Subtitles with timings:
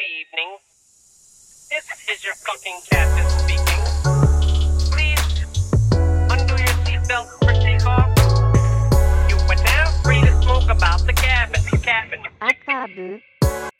[0.00, 0.56] evening.
[1.70, 3.82] This is your fucking captain speaking.
[4.90, 5.20] Please
[6.32, 8.08] undo your seatbelt for takeoff.
[9.28, 11.60] You are now free to smoke about the cabin.
[11.82, 12.20] Cabin.
[12.40, 13.20] Akabu.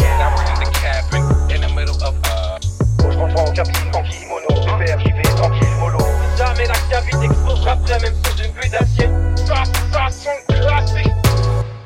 [0.00, 1.22] Now we're in the cabin,
[1.54, 2.58] in the middle of uh.
[3.00, 4.48] Je rentre en cabine en kimono,
[4.78, 5.98] pépère, j'y tranquille, mollo.
[6.36, 9.08] Jamais la cabine exploserait même sous une pluie d'acier.
[9.36, 11.12] Ça, ça son classique.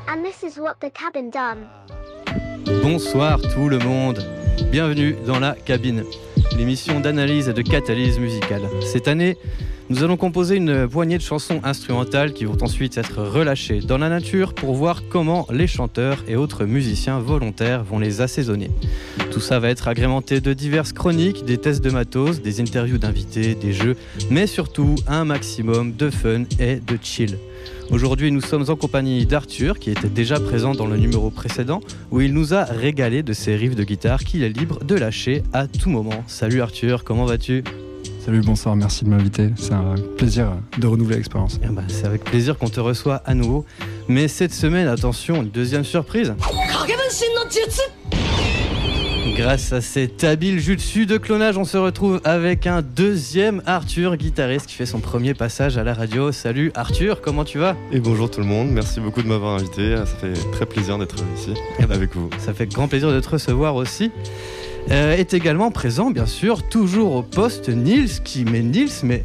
[0.07, 1.67] And this is what the cabin done.
[2.65, 4.25] Bonsoir tout le monde,
[4.71, 6.03] bienvenue dans la cabine,
[6.57, 8.63] l'émission d'analyse et de catalyse musicale.
[8.81, 9.37] Cette année,
[9.89, 14.09] nous allons composer une poignée de chansons instrumentales qui vont ensuite être relâchées dans la
[14.09, 18.71] nature pour voir comment les chanteurs et autres musiciens volontaires vont les assaisonner.
[19.31, 23.53] Tout ça va être agrémenté de diverses chroniques, des tests de matos, des interviews d'invités,
[23.53, 23.95] des jeux,
[24.31, 27.37] mais surtout un maximum de fun et de chill.
[27.91, 32.19] Aujourd'hui, nous sommes en compagnie d'Arthur, qui était déjà présent dans le numéro précédent, où
[32.19, 35.67] il nous a régalé de ses riffs de guitare qu'il est libre de lâcher à
[35.67, 36.23] tout moment.
[36.27, 37.63] Salut Arthur, comment vas-tu?
[38.25, 39.49] Salut, bonsoir, merci de m'inviter.
[39.55, 41.59] C'est un plaisir de renouveler l'expérience.
[41.63, 43.65] Eh ben, C'est avec plaisir qu'on te reçoit à nouveau.
[44.07, 46.33] Mais cette semaine, attention, une deuxième surprise.
[49.35, 54.65] Grâce à cet habile jutsu de clonage, on se retrouve avec un deuxième Arthur, guitariste
[54.65, 56.31] qui fait son premier passage à la radio.
[56.31, 57.75] Salut Arthur, comment tu vas?
[57.91, 61.17] Et bonjour tout le monde, merci beaucoup de m'avoir invité, ça fait très plaisir d'être
[61.35, 62.29] ici Eh ben, avec vous.
[62.37, 64.09] Ça fait grand plaisir de te recevoir aussi.
[64.89, 69.21] Euh, est également présent, bien sûr, toujours au poste Nils, qui mais Nils, mais.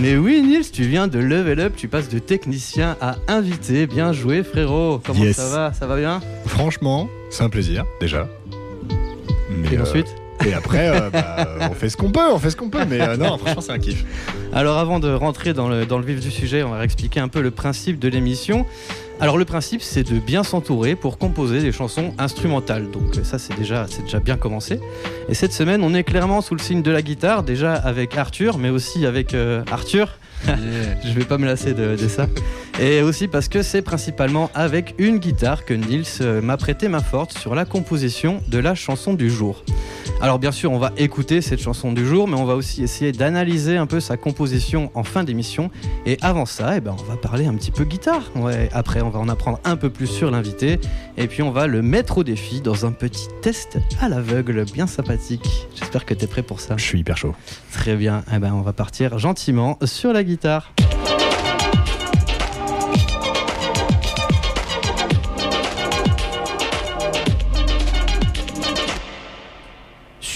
[0.00, 3.86] Mais oui, Nils, tu viens de level up, tu passes de technicien à invité.
[3.86, 5.00] Bien joué, frérot.
[5.04, 5.36] Comment Yes.
[5.36, 5.72] ça va?
[5.74, 6.20] Ça va bien?
[6.46, 8.26] Franchement, c'est un plaisir, déjà.
[9.50, 10.06] Mais, Et euh, ensuite?
[10.46, 12.84] Et après, euh, bah, on fait ce qu'on peut, on fait ce qu'on peut.
[12.88, 14.04] Mais euh, non, franchement, c'est un kiff.
[14.54, 17.28] Alors avant de rentrer dans le, dans le vif du sujet, on va expliquer un
[17.28, 18.64] peu le principe de l'émission.
[19.20, 22.90] Alors le principe c'est de bien s'entourer pour composer des chansons instrumentales.
[22.90, 24.80] Donc ça c'est déjà, c'est déjà bien commencé.
[25.28, 28.56] Et cette semaine on est clairement sous le signe de la guitare, déjà avec Arthur,
[28.56, 30.18] mais aussi avec euh, Arthur.
[30.46, 32.28] Je vais pas me lasser de, de ça.
[32.80, 37.02] Et aussi parce que c'est principalement avec une guitare que Nils euh, m'a prêté main
[37.02, 39.64] forte sur la composition de la chanson du jour.
[40.22, 43.10] Alors bien sûr, on va écouter cette chanson du jour, mais on va aussi essayer
[43.10, 45.70] d'analyser un peu sa composition en fin d'émission.
[46.04, 48.30] Et avant ça, eh ben, on va parler un petit peu guitare.
[48.36, 50.78] Ouais, après, on va en apprendre un peu plus sur l'invité.
[51.16, 54.86] Et puis, on va le mettre au défi dans un petit test à l'aveugle bien
[54.86, 55.66] sympathique.
[55.74, 56.74] J'espère que tu es prêt pour ça.
[56.76, 57.34] Je suis hyper chaud.
[57.72, 58.22] Très bien.
[58.30, 60.74] Eh ben, on va partir gentiment sur la guitare.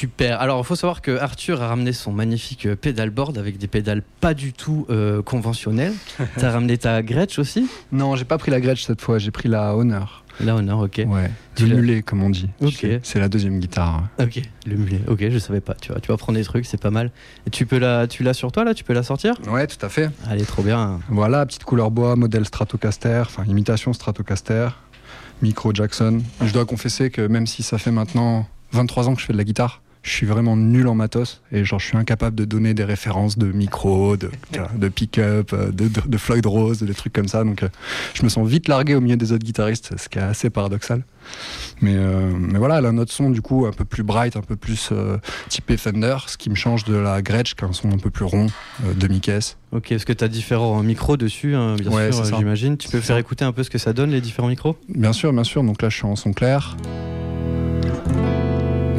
[0.05, 0.39] Super.
[0.39, 4.03] Alors, il faut savoir que Arthur a ramené son magnifique euh, pédalboard avec des pédales
[4.21, 5.95] pas du tout euh, conventionnelles.
[6.37, 7.71] T'as ramené ta Gretsch aussi?
[7.91, 10.23] Non, j'ai pas pris la Gretsch cette fois, j'ai pris la Honor.
[10.41, 11.01] Là, honneur, ok.
[11.07, 12.51] Ouais, du mulet, comme on dit.
[12.61, 12.87] Ok.
[13.03, 14.03] C'est la deuxième guitare.
[14.21, 15.01] Ok, le mulet.
[15.09, 15.73] Ok, je savais pas.
[15.81, 17.11] Tu vois, tu vas prendre des trucs, c'est pas mal.
[17.47, 18.75] Et tu peux la, tu l'as sur toi là?
[18.75, 19.37] Tu peux la sortir?
[19.49, 20.11] Ouais, tout à fait.
[20.29, 21.01] Allez, trop bien.
[21.09, 24.69] Voilà, petite couleur bois, modèle Stratocaster, enfin imitation Stratocaster,
[25.41, 26.21] micro Jackson.
[26.45, 29.39] Je dois confesser que même si ça fait maintenant 23 ans que je fais de
[29.39, 32.75] la guitare, je suis vraiment nul en matos et genre je suis incapable de donner
[32.75, 34.31] des références de micro, de,
[34.77, 37.43] de pick-up, euh, de, de, de Floyd Rose, des trucs comme ça.
[37.43, 37.69] Donc euh,
[38.15, 41.03] je me sens vite largué au milieu des autres guitaristes, ce qui est assez paradoxal.
[41.81, 44.37] Mais, euh, mais voilà, elle a un autre son du coup un peu plus bright,
[44.37, 45.17] un peu plus euh,
[45.49, 48.11] typé Fender, ce qui me change de la Gretsch qui a un son un peu
[48.11, 48.47] plus rond,
[48.85, 49.57] euh, demi-caisse.
[49.73, 52.77] Ok, est-ce que tu as différents micros dessus, hein, bien Ouais, sûr, j'imagine.
[52.77, 54.77] Tu peux faire écouter un peu ce que ça donne, les différents micros?
[54.89, 55.65] Bien sûr, bien sûr.
[55.65, 56.77] Donc là, je suis en son clair.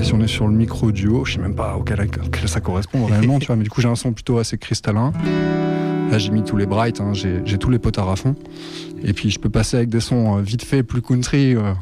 [0.06, 3.08] Si on est sur le micro duo, je sais même pas auquel, auquel ça correspond
[3.08, 3.56] réellement, tu vois.
[3.56, 5.12] Mais du coup, j'ai un son plutôt assez cristallin.
[6.12, 8.36] Là, j'ai mis tous les brights, hein, j'ai tous les potards à fond.
[9.04, 11.56] Et puis, je peux passer avec des sons euh, vite fait plus country.
[11.56, 11.74] euh.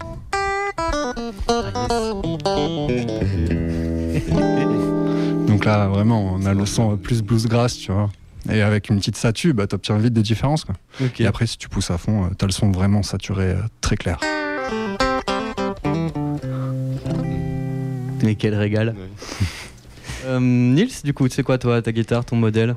[5.47, 8.09] Donc là, vraiment, on a le son plus bluesgrass, tu vois.
[8.49, 10.63] Et avec une petite satu, bah, t'obtiens vite des différences.
[10.63, 10.75] Quoi.
[11.19, 13.97] Et après, si tu pousses à fond, euh, t'as le son vraiment saturé, euh, très
[13.97, 14.17] clair.
[18.23, 18.95] Mais quel régal.
[20.25, 22.75] Euh, Nils, du coup, tu sais quoi, toi, ta guitare, ton modèle?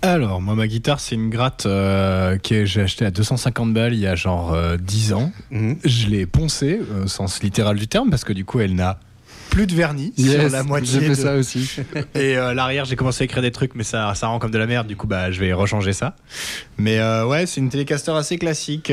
[0.00, 4.00] Alors, moi, ma guitare, c'est une gratte euh, que j'ai achetée à 250 balles il
[4.00, 5.32] y a genre euh, 10 ans.
[5.84, 8.98] Je l'ai poncée, euh, au sens littéral du terme, parce que du coup, elle n'a
[9.50, 10.92] plus de vernis sur la moitié.
[10.92, 11.70] J'ai fait de- ça aussi.
[12.14, 14.58] Et euh, l'arrière, j'ai commencé à écrire des trucs, mais ça, ça rend comme de
[14.58, 14.86] la merde.
[14.88, 16.16] Du coup, bah, je vais rechanger ça.
[16.78, 18.90] Mais euh, ouais, c'est une Telecaster assez classique.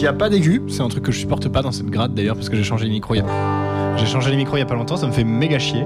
[0.00, 0.62] Qui a pas d'aigu.
[0.68, 2.86] C'est un truc que je supporte pas dans cette grade d'ailleurs, parce que j'ai changé
[2.86, 3.14] les micros.
[3.14, 5.24] il y a- J'ai changé les micros il y a pas longtemps, ça me fait
[5.24, 5.84] méga chier.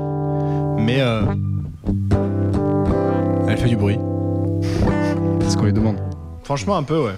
[0.79, 1.23] Mais euh,
[3.49, 3.99] elle fait du bruit.
[5.41, 5.97] C'est ce qu'on lui demande.
[6.45, 7.15] Franchement, un peu, ouais.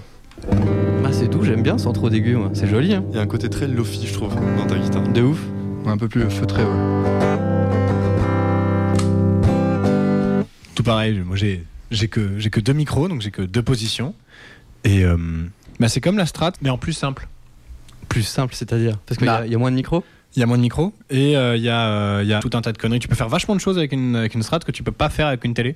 [0.51, 2.49] Ah, assez doux, j'aime bien sans trop d'aigus, moi.
[2.53, 2.93] c'est joli.
[2.95, 3.03] Hein.
[3.11, 5.07] Il y a un côté très lofi, je trouve, dans ta guitare.
[5.07, 5.39] De ouf.
[5.85, 6.69] Un peu plus feutré, ouais.
[10.75, 14.13] Tout pareil, moi j'ai j'ai que j'ai que deux micros, donc j'ai que deux positions.
[14.83, 15.15] Et euh,
[15.79, 17.27] bah, c'est comme la Strat, mais en plus simple.
[18.09, 18.97] Plus simple, c'est-à-dire?
[19.05, 19.45] Parce qu'il y, Bah.
[19.45, 20.03] y a moins de micros?
[20.35, 22.39] Il y a moins de micros et euh, il y, a, euh, il y a
[22.41, 22.99] tout un tas de conneries.
[22.99, 25.09] Tu peux faire vachement de choses avec une, avec une Strat que tu peux pas
[25.09, 25.75] faire avec une télé.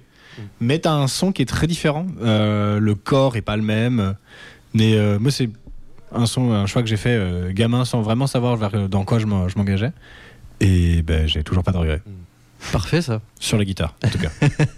[0.60, 2.06] Mais t'as un son qui est très différent.
[2.22, 4.16] Euh, le corps est pas le même.
[4.74, 5.50] Mais euh, moi, c'est
[6.14, 9.20] un son, un choix que j'ai fait euh, gamin sans vraiment savoir vers, dans quoi
[9.20, 9.92] je m'en- je m'engageais.
[10.60, 12.02] Et ben, j'ai toujours pas de regrets.
[12.72, 13.22] Parfait ça.
[13.40, 14.30] Sur la guitare, en tout cas.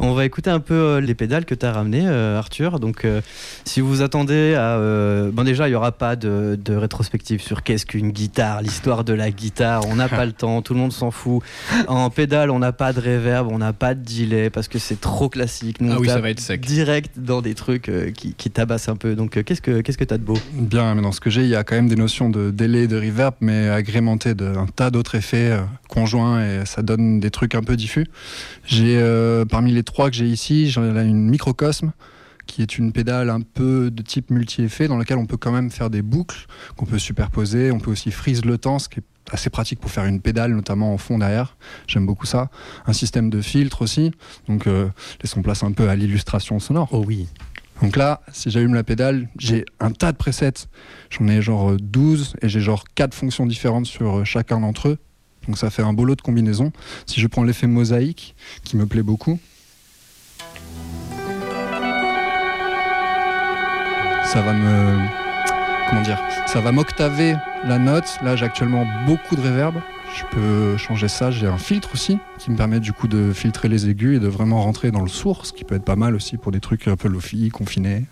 [0.00, 2.78] On va écouter un peu euh, les pédales que tu as ramenées, euh, Arthur.
[2.78, 3.20] Donc, euh,
[3.64, 4.76] si vous attendez à.
[4.76, 9.02] euh, bon, déjà, il n'y aura pas de, de rétrospective sur qu'est-ce qu'une guitare, l'histoire
[9.02, 9.84] de la guitare.
[9.88, 11.42] On n'a pas le temps, tout le monde s'en fout.
[11.88, 15.00] En pédale, on n'a pas de reverb, on n'a pas de delay parce que c'est
[15.00, 15.80] trop classique.
[15.80, 16.60] Nous, Ah on oui, ça va être sec.
[16.60, 19.16] Direct dans des trucs euh, qui, qui tabassent un peu.
[19.16, 20.38] Donc, euh, qu'est-ce que qu'est-ce que tu as de beau?
[20.52, 22.86] Bien, mais dans ce que j'ai, il y a quand même des notions de délai,
[22.86, 27.54] de reverb, mais agrémentées d'un tas d'autres effets euh, conjoints et ça donne des trucs
[27.54, 28.06] un peu diffus.
[28.64, 31.92] J'ai euh, parmi les trois que j'ai ici, j'en ai une microcosme
[32.46, 35.70] qui est une pédale un peu de type multi-effet dans laquelle on peut quand même
[35.70, 36.46] faire des boucles
[36.76, 37.70] qu'on peut superposer.
[37.70, 40.52] On peut aussi freeze le temps, ce qui est assez pratique pour faire une pédale,
[40.52, 41.56] notamment en fond derrière.
[41.86, 42.50] J'aime beaucoup ça.
[42.86, 44.12] Un système de filtre aussi.
[44.48, 44.88] Donc, euh,
[45.22, 46.88] laissons place un peu à l'illustration sonore.
[46.92, 47.28] Oh oui.
[47.82, 50.66] Donc là, si j'allume la pédale, j'ai un tas de presets.
[51.10, 54.88] J'en ai genre euh, 12 et j'ai genre 4 fonctions différentes sur euh, chacun d'entre
[54.88, 54.98] eux.
[55.48, 56.72] Donc ça fait un beau lot de combinaisons.
[57.06, 59.38] Si je prends l'effet mosaïque, qui me plaît beaucoup,
[64.24, 64.98] ça va me...
[65.88, 67.34] Comment dire Ça va m'octaver
[67.64, 68.18] la note.
[68.22, 69.76] Là, j'ai actuellement beaucoup de reverb.
[70.14, 71.30] Je peux changer ça.
[71.30, 74.28] J'ai un filtre aussi qui me permet du coup de filtrer les aigus et de
[74.28, 76.88] vraiment rentrer dans le sourd, ce qui peut être pas mal aussi pour des trucs
[76.88, 78.04] un peu lofi, confinés.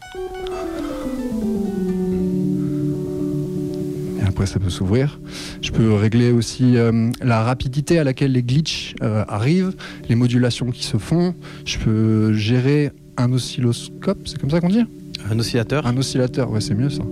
[4.26, 5.20] Après, ça peut s'ouvrir.
[5.62, 9.74] Je peux régler aussi euh, la rapidité à laquelle les glitches euh, arrivent,
[10.08, 11.34] les modulations qui se font.
[11.64, 14.84] Je peux gérer un oscilloscope, c'est comme ça qu'on dit?
[15.30, 17.02] Un oscillateur Un oscillateur, ouais, c'est mieux ça.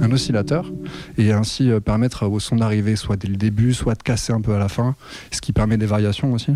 [0.00, 0.70] Un oscillateur.
[1.18, 4.40] Et ainsi euh, permettre au son d'arriver soit dès le début, soit de casser un
[4.40, 4.94] peu à la fin,
[5.30, 6.52] ce qui permet des variations aussi.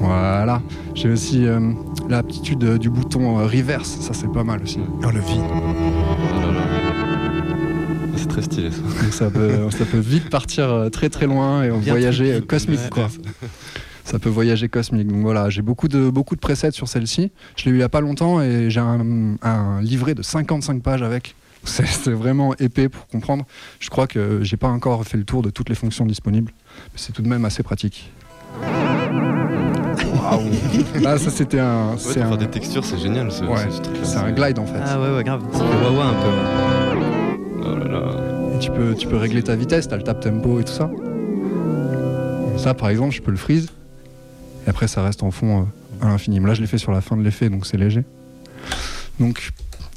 [0.00, 0.62] Voilà.
[0.94, 1.72] J'ai aussi euh,
[2.08, 4.80] l'aptitude du bouton euh, reverse, ça c'est pas mal aussi.
[5.02, 5.40] On le vit.
[8.30, 8.78] Très stylé ça.
[9.02, 12.80] Donc ça peut, ça peut vite partir euh, très très loin et Bien voyager cosmique
[12.80, 12.88] Ouais.
[12.90, 13.08] quoi.
[14.04, 15.06] Ça peut voyager cosmique.
[15.06, 17.30] Donc voilà, j'ai beaucoup de, beaucoup de presets sur celle-ci.
[17.56, 20.82] Je l'ai eu il y a pas longtemps et j'ai un, un livret de 55
[20.82, 21.34] pages avec.
[21.64, 23.44] C'est c'est vraiment épais pour comprendre.
[23.80, 26.52] Je crois que j'ai pas encore fait le tour de toutes les fonctions disponibles.
[26.86, 28.10] Mais c'est tout de même assez pratique.
[28.62, 30.50] Waouh
[31.02, 31.90] Là, ça c'était un.
[31.90, 34.04] Ouais, c'est pour un, faire des textures, c'est génial ce, ouais, ce truc-là.
[34.04, 34.80] c'est un glide en fait.
[34.82, 35.42] Ah ouais, ouais, grave.
[35.52, 36.69] Wawa un peu.
[37.62, 40.90] Oh tu peux, tu peux régler ta vitesse, t'as le tap tempo et tout ça.
[42.56, 43.68] Ça, par exemple, je peux le freeze.
[44.66, 45.64] Et après, ça reste en fond euh,
[46.06, 46.40] à l'infini.
[46.40, 48.04] Mais Là, je l'ai fait sur la fin de l'effet, donc c'est léger.
[49.18, 49.50] Donc,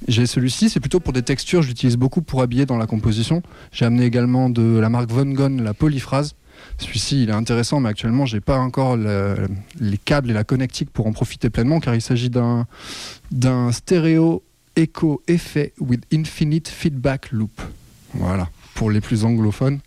[0.08, 1.62] j'ai celui-ci, c'est plutôt pour des textures.
[1.62, 3.42] Je l'utilise beaucoup pour habiller dans la composition.
[3.72, 6.36] J'ai amené également de la marque Von Gogh la polyphrase.
[6.78, 9.36] Celui-ci, il est intéressant, mais actuellement, j'ai pas encore le-
[9.82, 12.66] les câbles et la connectique pour en profiter pleinement, car il s'agit d'un
[13.72, 14.44] stéréo
[14.76, 17.62] echo effet with infinite feedback loop.
[18.16, 19.80] Voilà, pour les plus anglophones.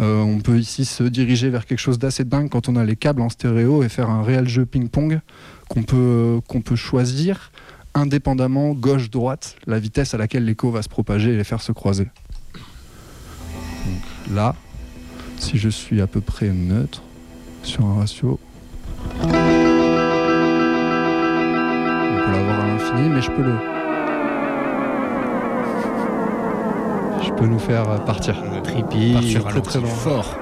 [0.00, 2.96] Euh, on peut ici se diriger vers quelque chose d'assez dingue quand on a les
[2.96, 5.20] câbles en stéréo et faire un réel jeu ping-pong
[5.68, 7.50] qu'on peut, qu'on peut choisir
[7.94, 12.08] indépendamment gauche-droite, la vitesse à laquelle l'écho va se propager et les faire se croiser.
[12.54, 14.02] Donc
[14.34, 14.56] là,
[15.38, 17.02] si je suis à peu près neutre
[17.62, 18.40] sur un ratio,
[19.22, 19.32] on peut
[22.32, 23.73] l'avoir à l'infini, mais je peux le,
[27.34, 28.36] je peux nous faire partir.
[28.62, 29.14] Trippy.
[29.14, 29.88] Partir très très loin.
[29.88, 30.38] fort.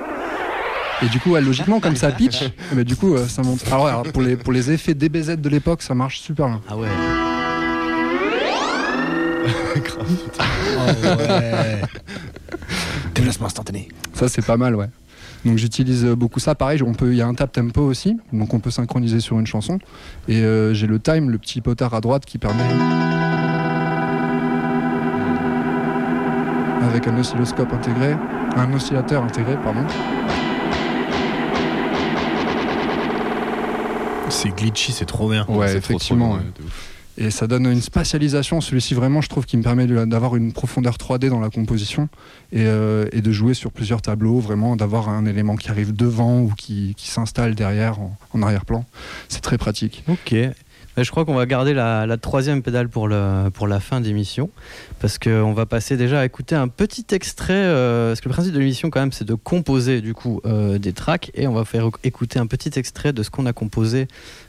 [1.03, 2.45] Et du coup, ouais, logiquement, comme ça pitch,
[2.75, 3.67] mais du coup, euh, ça monte.
[3.67, 6.61] Alors, pour, les, pour les effets DBZ de l'époque, ça marche super bien.
[6.69, 6.87] Ah ouais.
[13.15, 13.89] Déplacement instantané.
[14.15, 14.87] Ça, c'est pas mal, ouais.
[15.45, 16.55] Donc j'utilise euh, beaucoup ça.
[16.55, 19.41] Pareil, on peut, il y a un tap tempo aussi, donc on peut synchroniser sur
[19.41, 19.81] une chanson.
[20.29, 22.63] Et euh, j'ai le time, le petit potard à droite qui permet,
[26.93, 28.15] avec un oscilloscope intégré,
[28.55, 29.81] un oscillateur intégré, pardon.
[34.29, 35.47] C'est glitchy, c'est trop bien.
[35.49, 36.29] Ouais, C'est trop, trop effectivement.
[36.37, 37.25] bien, ouais.
[37.27, 38.61] Et ça donne une spatialisation.
[38.61, 42.09] Celui-ci, vraiment, je trouve qu'il me permet d'avoir une profondeur 3D dans la composition
[42.53, 46.41] et, euh, et de jouer sur plusieurs tableaux, vraiment d'avoir un élément qui arrive devant
[46.41, 48.85] ou qui, qui s'installe derrière en, en arrière-plan.
[49.29, 50.05] C'est très pratique.
[50.09, 50.35] Ok.
[50.97, 54.01] Mais je crois qu'on va garder la, la troisième pédale pour, le, pour la fin
[54.01, 54.51] d'émission,
[55.01, 58.53] parce qu'on va passer déjà à écouter un petit extrait, euh, parce que le principe
[58.53, 61.65] de l'émission quand même c'est de composer du coup euh, des tracks, et on va
[61.65, 64.07] faire écouter un petit extrait de ce qu'on a composé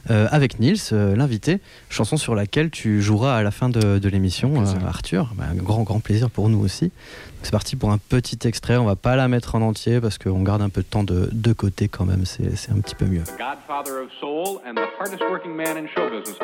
[0.10, 1.60] euh, avec Nils, l'invité,
[1.90, 5.34] chanson sur laquelle tu joueras à la fin de, de l'émission, Arthur.
[5.38, 6.92] Bah, un grand grand plaisir pour nous aussi.
[7.44, 10.42] C'est parti pour un petit extrait, on va pas la mettre en entier, parce qu'on
[10.42, 13.24] garde un peu de temps de, de côté quand même, c'est un petit peu mieux.
[13.38, 16.38] godfather of soul and the hardest working man in show business.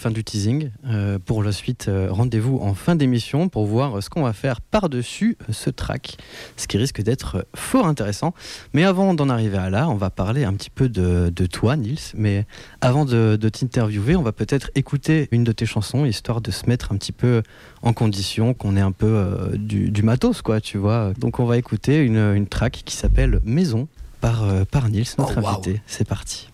[0.00, 0.70] Fin du teasing.
[0.86, 4.60] Euh, pour la suite, euh, rendez-vous en fin d'émission pour voir ce qu'on va faire
[4.62, 6.16] par-dessus euh, ce track,
[6.56, 8.32] ce qui risque d'être fort intéressant.
[8.72, 11.76] Mais avant d'en arriver à là, on va parler un petit peu de, de toi,
[11.76, 11.98] Nils.
[12.14, 12.46] Mais
[12.80, 16.66] avant de, de t'interviewer, on va peut-être écouter une de tes chansons, histoire de se
[16.66, 17.42] mettre un petit peu
[17.82, 21.12] en condition, qu'on ait un peu euh, du, du matos, quoi, tu vois.
[21.18, 23.86] Donc on va écouter une, une track qui s'appelle Maison
[24.22, 25.48] par, par Nils, notre Oh, wow.
[25.48, 25.82] invité.
[25.86, 26.48] C'est parti.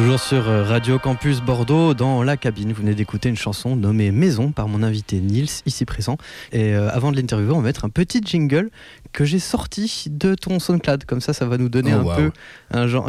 [0.00, 4.10] toujours sur euh, Radio Campus Bordeaux, dans la cabine, vous venez d'écouter une chanson nommée
[4.10, 6.16] Maison par mon invité Nils, ici présent.
[6.52, 8.70] Et euh, avant de l'interviewer, on va mettre un petit jingle
[9.12, 11.04] que j'ai sorti de ton SoundCloud.
[11.04, 12.30] Comme ça, ça va nous donner oh, un peu,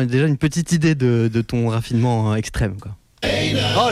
[0.06, 2.76] déjà une petite idée de, de ton raffinement hein, extrême.
[2.78, 2.92] Quoi.
[3.24, 3.92] Hey now.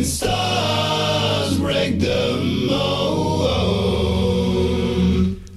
[0.05, 0.44] stop.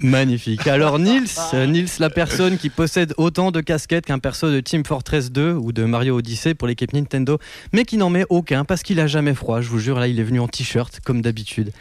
[0.01, 0.67] Magnifique.
[0.67, 5.31] Alors Nils, Nils, la personne qui possède autant de casquettes qu'un perso de Team Fortress
[5.31, 7.39] 2 ou de Mario Odyssey pour l'équipe Nintendo,
[7.73, 9.61] mais qui n'en met aucun parce qu'il a jamais froid.
[9.61, 11.71] Je vous jure, là, il est venu en t-shirt comme d'habitude.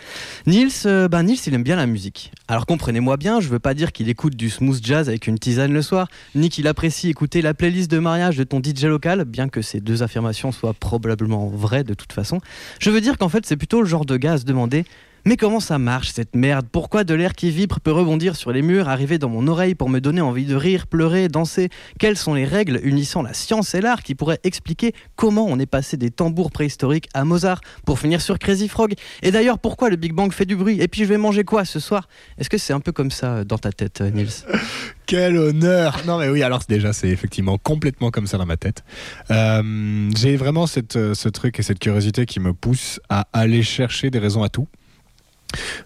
[0.47, 0.71] Nils,
[1.11, 2.33] ben il aime bien la musique.
[2.49, 5.73] Alors comprenez-moi bien, je veux pas dire qu'il écoute du smooth jazz avec une tisane
[5.73, 9.49] le soir, ni qu'il apprécie écouter la playlist de mariage de ton DJ local, bien
[9.49, 12.41] que ces deux affirmations soient probablement vraies de toute façon.
[12.79, 14.85] Je veux dire qu'en fait, c'est plutôt le genre de gars à se demander
[15.27, 16.69] mais comment ça marche cette merde?
[16.71, 19.89] Pourquoi de l'air qui vibre peut rebondir sur les murs, arriver dans mon oreille pour
[19.89, 21.69] me donner envie de rire, pleurer, danser?
[21.99, 25.67] Quelles sont les règles unissant la science et l'art qui pourraient expliquer comment on est
[25.67, 27.61] passé des tambours préhistoriques à Mozart?
[27.85, 28.95] Pour finir sur Crazy Frog.
[29.23, 30.81] Et d'ailleurs, pourquoi le Big Bang fait du bruit?
[30.81, 32.09] Et puis je vais manger quoi ce soir?
[32.39, 34.45] Est-ce que c'est un peu comme ça dans ta tête, euh, Nils?
[35.07, 36.03] Quel honneur!
[36.07, 38.85] Non mais oui, alors déjà c'est effectivement complètement comme ça dans ma tête.
[39.33, 40.67] Euh, J'ai vraiment
[40.97, 44.49] euh, ce truc et cette curiosité qui me pousse à aller chercher des raisons à
[44.49, 44.69] tout.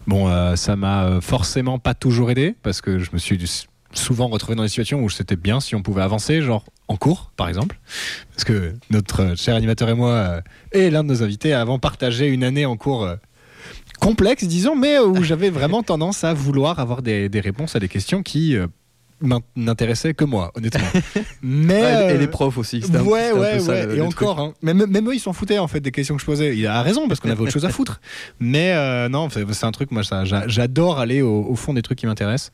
[0.07, 3.39] Bon, euh, ça m'a euh, forcément pas toujours aidé parce que je me suis
[3.93, 7.33] souvent retrouvé dans des situations où c'était bien si on pouvait avancer, genre en cours
[7.37, 7.79] par exemple.
[8.31, 10.41] Parce que notre euh, cher animateur et moi
[10.73, 13.09] et l'un de nos invités avons partagé une année en cours
[13.99, 18.23] complexe, disons, mais où j'avais vraiment tendance à vouloir avoir des réponses à des questions
[18.23, 18.57] qui
[19.57, 20.87] n'intéressaient que moi, honnêtement.
[21.43, 22.83] Mais Ouais, et euh, les profs aussi.
[22.95, 23.87] un- Ouais, ouais, ça, ouais.
[23.87, 24.55] le- et le encore, hein.
[24.63, 26.57] même, même eux, ils s'en foutaient en fait des questions que je posais.
[26.57, 28.01] Il a raison parce qu'on avait autre chose à foutre.
[28.39, 30.03] Mais euh, non, c'est un truc, moi,
[30.47, 32.53] j'adore aller au, au fond des trucs qui m'intéressent.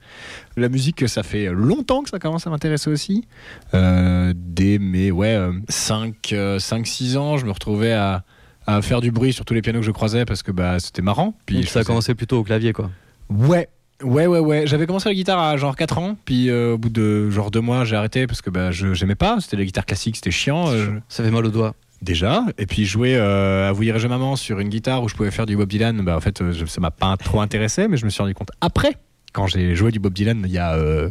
[0.57, 3.27] La musique, ça fait longtemps que ça commence à m'intéresser aussi.
[3.75, 8.25] Euh, dès mes ouais, 5-6 ans, je me retrouvais à,
[8.67, 11.03] à faire du bruit sur tous les pianos que je croisais parce que bah, c'était
[11.03, 11.35] marrant.
[11.47, 12.91] Puis Donc ça a faisais- commencé plutôt au clavier, quoi.
[13.29, 13.69] Ouais.
[14.03, 14.67] Ouais, ouais, ouais.
[14.67, 17.61] J'avais commencé la guitare à genre 4 ans, puis euh, au bout de genre 2
[17.61, 19.39] mois, j'ai arrêté parce que bah, je j'aimais pas.
[19.41, 20.69] C'était la guitare classique, c'était chiant.
[20.69, 21.75] euh, Ça fait mal aux doigts.
[22.03, 22.45] déjà.
[22.59, 25.47] Et puis jouer euh, à Vous irez maman sur une guitare où je pouvais faire
[25.47, 28.05] du Bob Dylan, bah, en fait, euh, je- ça m'a pas trop intéressé, mais je
[28.05, 28.93] me suis rendu compte après,
[29.33, 31.11] quand j'ai joué du Bob Dylan il y a euh,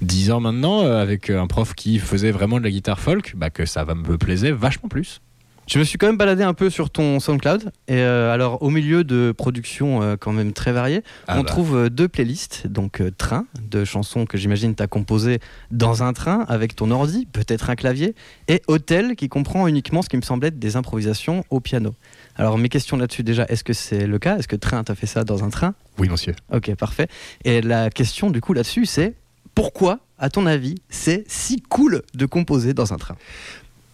[0.00, 3.66] 10 ans maintenant, avec un prof qui faisait vraiment de la guitare folk, bah, que
[3.66, 5.20] ça va me plaisait vachement plus.
[5.66, 7.72] Je me suis quand même baladé un peu sur ton SoundCloud.
[7.88, 11.48] Et euh, alors, au milieu de productions euh, quand même très variées, Ah on bah.
[11.48, 12.66] trouve euh, deux playlists.
[12.66, 15.40] Donc, euh, Train, de chansons que j'imagine tu as composées
[15.70, 18.14] dans un train avec ton ordi, peut-être un clavier.
[18.48, 21.94] Et Hôtel, qui comprend uniquement ce qui me semble être des improvisations au piano.
[22.36, 24.36] Alors, mes questions là-dessus, déjà, est-ce que c'est le cas?
[24.36, 25.74] Est-ce que Train, t'as fait ça dans un train?
[25.98, 26.34] Oui, monsieur.
[26.52, 27.08] Ok, parfait.
[27.44, 29.14] Et la question, du coup, là-dessus, c'est
[29.54, 33.16] pourquoi, à ton avis, c'est si cool de composer dans un train?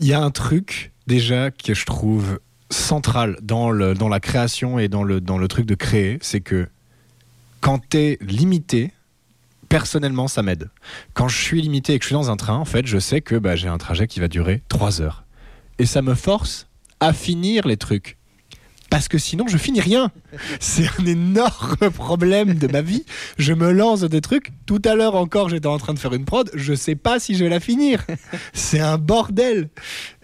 [0.01, 2.39] Il y a un truc déjà que je trouve
[2.71, 6.41] central dans, le, dans la création et dans le, dans le truc de créer, c'est
[6.41, 6.69] que
[7.61, 8.93] quand t'es limité,
[9.69, 10.71] personnellement, ça m'aide.
[11.13, 13.21] Quand je suis limité et que je suis dans un train, en fait, je sais
[13.21, 15.25] que bah, j'ai un trajet qui va durer 3 heures.
[15.81, 16.69] Et ça me force
[17.01, 18.17] à finir les trucs.
[18.91, 20.11] Parce que sinon, je finis rien.
[20.59, 23.05] C'est un énorme problème de ma vie.
[23.39, 24.51] Je me lance des trucs.
[24.67, 26.51] Tout à l'heure encore, j'étais en train de faire une prod.
[26.55, 28.05] Je sais pas si je vais la finir.
[28.53, 29.69] C'est un bordel.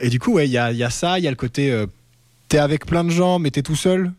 [0.00, 1.18] Et du coup, ouais, il y a, ça.
[1.18, 1.70] Il y a le côté.
[1.70, 1.86] euh,
[2.48, 4.12] t'es avec plein de gens, mais t'es tout seul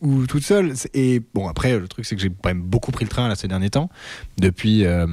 [0.00, 0.74] ou toute seule.
[0.92, 3.36] Et bon, après, le truc, c'est que j'ai quand même beaucoup pris le train là,
[3.36, 3.88] ces derniers temps.
[4.38, 5.06] Depuis, euh,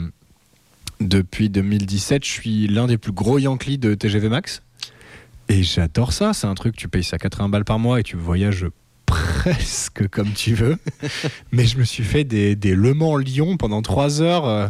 [0.99, 4.61] depuis 2017, je suis l'un des plus gros Yankees de TGV Max.
[5.47, 6.33] Et j'adore ça.
[6.33, 8.65] C'est un truc, tu payes ça 80 balles par mois et tu voyages
[9.11, 10.77] presque comme tu veux.
[11.51, 14.45] Mais je me suis fait des, des Le Mans-Lyon pendant 3 heures.
[14.47, 14.67] euh,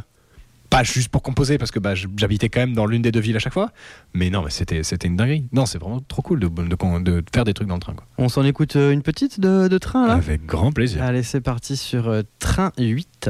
[0.69, 3.35] pas juste pour composer, parce que bah, j'habitais quand même dans l'une des deux villes
[3.35, 3.71] à chaque fois.
[4.13, 5.43] Mais non, mais c'était c'était une dinguerie.
[5.51, 7.93] Non, c'est vraiment trop cool de, de, de faire des trucs dans le train.
[7.93, 8.05] Quoi.
[8.17, 10.13] On s'en écoute euh, une petite de, de train, là?
[10.13, 11.03] Avec grand plaisir.
[11.03, 13.29] Allez, c'est parti sur euh, Train 8.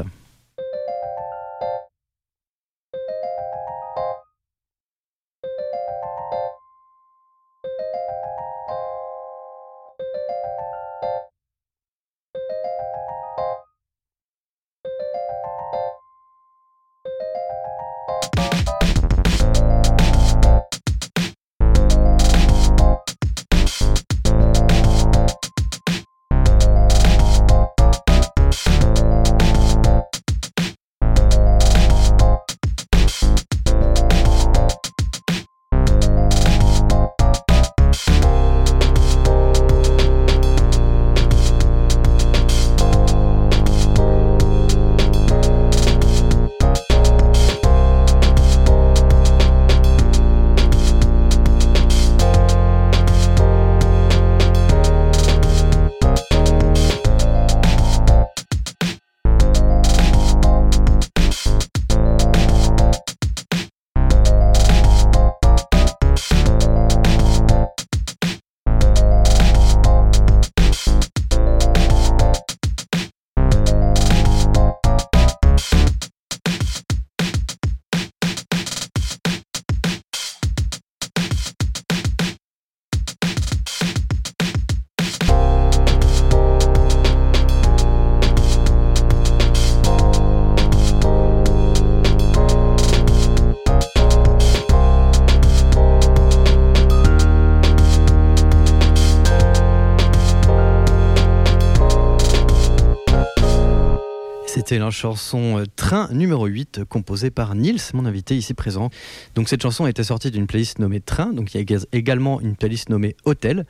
[104.72, 108.90] C'était la chanson euh, Train numéro 8, euh, composée par Nils, mon invité ici présent.
[109.36, 112.40] Donc cette chanson était sortie d'une playlist nommée Train, donc il y a éga- également
[112.40, 113.66] une playlist nommée Hôtel,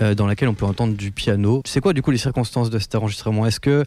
[0.00, 1.60] euh, dans laquelle on peut entendre du piano.
[1.66, 3.44] C'est quoi du coup les circonstances de cet enregistrement?
[3.44, 3.84] Est-ce que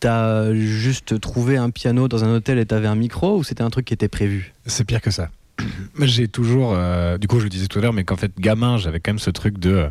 [0.00, 3.70] t'as juste trouvé un piano dans un hôtel et t'avais un micro, ou c'était un
[3.70, 4.52] truc qui était prévu?
[4.66, 5.30] C'est pire que ça.
[6.00, 8.78] J'ai toujours, euh, du coup, je le disais tout à l'heure, mais qu'en fait, gamin,
[8.78, 9.88] j'avais quand même ce truc de.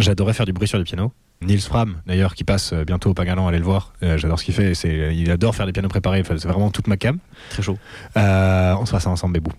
[0.00, 1.12] J'adorais faire du bruit sur du piano.
[1.42, 3.92] Nils Fram, d'ailleurs, qui passe euh, bientôt au Pagalan, allez le voir.
[4.02, 4.74] Euh, J'adore ce qu'il fait.
[4.74, 6.20] C'est, il adore faire des pianos préparés.
[6.20, 7.18] Enfin, c'est vraiment toute ma cam.
[7.50, 7.78] Très chaud.
[8.16, 9.50] Euh, on se fera ça ensemble, Bébou.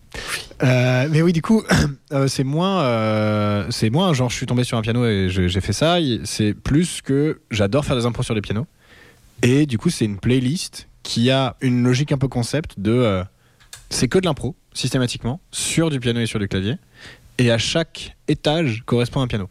[0.63, 1.63] Euh, mais oui, du coup,
[2.27, 5.97] c'est moins, c'est moins genre je suis tombé sur un piano et j'ai fait ça.
[6.23, 8.65] C'est plus que j'adore faire des impros sur les pianos.
[9.41, 13.23] Et du coup, c'est une playlist qui a une logique un peu concept de,
[13.89, 16.75] c'est que de l'impro systématiquement sur du piano et sur du clavier.
[17.37, 19.49] Et à chaque étage correspond un piano.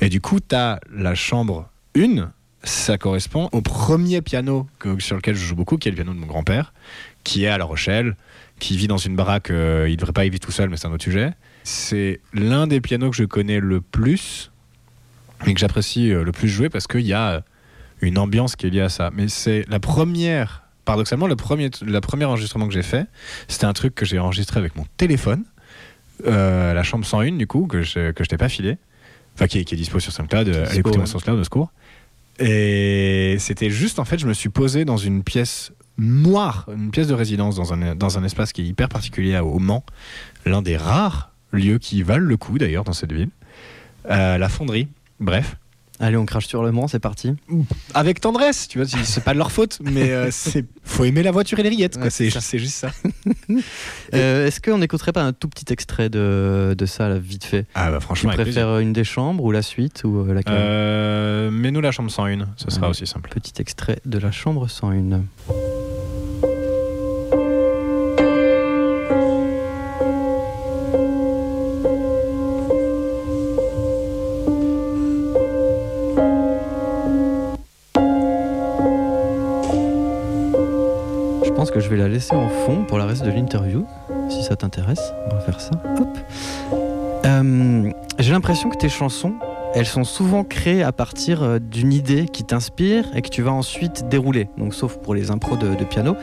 [0.00, 2.30] Et du coup, tu as la chambre 1,
[2.62, 6.12] ça correspond au premier piano que- sur lequel je joue beaucoup, qui est le piano
[6.14, 6.72] de mon grand-père,
[7.24, 8.16] qui est à La Rochelle,
[8.58, 9.50] qui vit dans une baraque.
[9.50, 11.32] euh, il devrait pas y vivre tout seul, mais c'est un autre sujet.
[11.62, 14.50] C'est l'un des pianos que je connais le plus
[15.46, 17.40] et que j'apprécie euh, le plus jouer parce qu'il y a euh,
[18.00, 19.10] une ambiance qui est liée à ça.
[19.14, 23.06] Mais c'est la première, paradoxalement, le premier, le premier enregistrement que j'ai fait,
[23.48, 25.44] c'était un truc que j'ai enregistré avec mon téléphone,
[26.24, 28.76] la chambre 101 du coup, que je, que je t'ai pas filé,
[29.34, 31.10] enfin qui, est- qui est dispo sur SoundCloud, euh, allez Dispo, écouter mon ouais.
[31.10, 31.72] SoundCloud au secours.
[32.40, 37.06] Et c'était juste, en fait, je me suis posé dans une pièce noire, une pièce
[37.06, 39.84] de résidence dans un, dans un espace qui est hyper particulier au Mans,
[40.44, 43.30] l'un des rares lieux qui valent le coup d'ailleurs dans cette ville.
[44.10, 44.88] Euh, la fonderie,
[45.20, 45.56] bref.
[46.00, 47.34] Allez, on crache sur le Mans, c'est parti.
[47.94, 51.30] Avec tendresse, tu vois, c'est pas de leur faute, mais euh, c'est faut aimer la
[51.30, 52.04] voiture et les rillettes, quoi.
[52.04, 52.90] Ouais, c'est juste ça.
[54.14, 57.66] Euh, Est-ce qu'on n'écouterait pas un tout petit extrait de, de ça, là, vite fait?
[57.74, 58.44] Ah bah Tu franchement, plaisir.
[58.44, 60.54] préfères une des chambres ou la suite ou euh, laquelle?
[60.56, 63.30] Euh, Mets-nous la chambre 101, ce sera aussi simple.
[63.30, 65.22] Petit extrait de la chambre 101.
[81.54, 83.86] Pense que je vais la laisser en fond pour la reste de l'interview,
[84.28, 85.12] si ça t'intéresse.
[85.30, 85.70] On va faire ça.
[87.24, 89.34] Euh, J'ai l'impression que tes chansons,
[89.74, 93.52] elles sont souvent créées à partir euh, d'une idée qui t'inspire et que tu vas
[93.52, 94.48] ensuite dérouler.
[94.58, 96.16] Donc, sauf pour les impros de, de piano.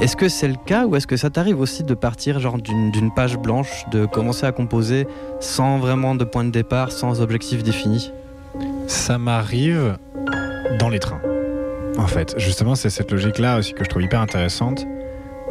[0.00, 3.12] Est-ce que c'est le cas ou est-ce que ça t'arrive aussi de partir genre d'une
[3.14, 5.06] page blanche, de commencer à composer
[5.40, 8.12] sans vraiment de point de départ, sans objectif défini?
[8.86, 9.96] Ça m'arrive
[10.78, 11.20] dans les trains.
[11.98, 14.86] En fait, justement, c'est cette logique-là aussi que je trouve hyper intéressante.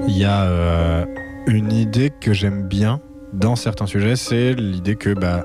[0.08, 1.06] Il y a euh,
[1.46, 3.02] une idée que j'aime bien
[3.34, 5.44] dans certains sujets, c'est l'idée que bah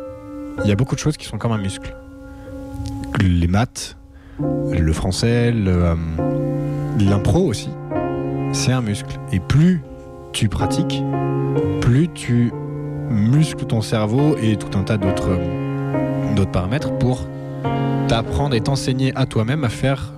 [0.63, 1.95] il y a beaucoup de choses qui sont comme un muscle.
[3.21, 3.97] Les maths,
[4.39, 5.95] le français, euh,
[7.01, 7.71] l'impro aussi,
[8.53, 9.19] c'est un muscle.
[9.33, 9.83] Et plus
[10.33, 11.03] tu pratiques,
[11.81, 12.53] plus tu
[13.11, 15.39] muscles ton cerveau et tout un tas d'autres
[16.53, 17.27] paramètres pour
[18.09, 20.13] t'apprendre et t'enseigner à toi-même à faire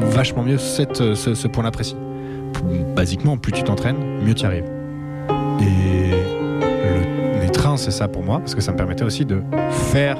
[0.00, 1.96] vachement mieux cette, ce, ce point-là précis.
[2.96, 4.64] Basiquement, plus tu t'entraînes, mieux tu y arrives.
[5.60, 9.42] Et le- les trains, c'est ça pour moi, parce que ça me permettait aussi de
[9.70, 10.16] faire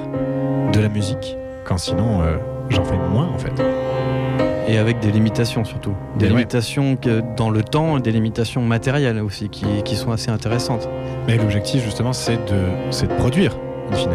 [0.73, 2.35] de la musique, quand sinon euh,
[2.69, 3.51] j'en fais moins en fait.
[4.67, 5.93] Et avec des limitations surtout.
[6.17, 6.37] Des Mais ouais.
[6.37, 10.87] limitations que dans le temps, des limitations matérielles aussi qui, qui sont assez intéressantes.
[11.27, 12.61] Mais l'objectif justement, c'est de,
[12.91, 13.57] c'est de produire,
[13.91, 14.11] in fine.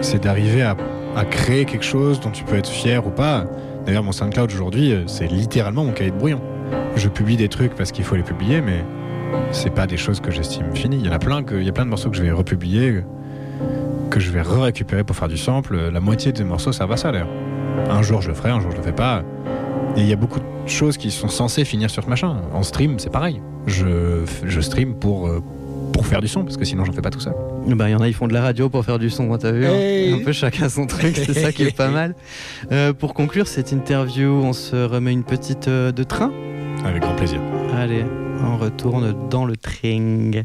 [0.00, 0.76] C'est d'arriver à,
[1.16, 3.44] à créer quelque chose dont tu peux être fier ou pas.
[3.88, 6.42] D'ailleurs, mon SoundCloud aujourd'hui, euh, c'est littéralement mon cahier de brouillon.
[6.96, 8.84] Je publie des trucs parce qu'il faut les publier, mais
[9.50, 10.98] c'est pas des choses que j'estime finies.
[10.98, 13.02] Il y en a plein, il y a plein de morceaux que je vais republier,
[14.10, 15.88] que je vais re-récupérer pour faire du sample.
[15.90, 17.30] La moitié des morceaux, ça va ça d'ailleurs.
[17.88, 19.22] Un jour je le ferai, un jour je le fais pas.
[19.96, 22.42] Et il y a beaucoup de choses qui sont censées finir sur ce machin.
[22.52, 23.40] En stream, c'est pareil.
[23.66, 25.42] Je, je stream pour, euh,
[25.92, 27.34] pour faire du son, parce que sinon j'en fais pas tout seul.
[27.66, 29.38] Bah, il y en a, ils font de la radio pour faire du son, hein,
[29.38, 32.14] t'as vu hein Hey Un peu chacun son truc, c'est ça qui est pas mal.
[32.72, 36.32] Euh, pour conclure cette interview, on se remet une petite euh, de train.
[36.84, 37.40] Avec grand plaisir.
[37.74, 38.04] Allez,
[38.44, 40.42] on retourne dans le train.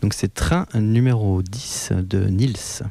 [0.00, 2.82] Donc c'est train numéro 10 de Nils.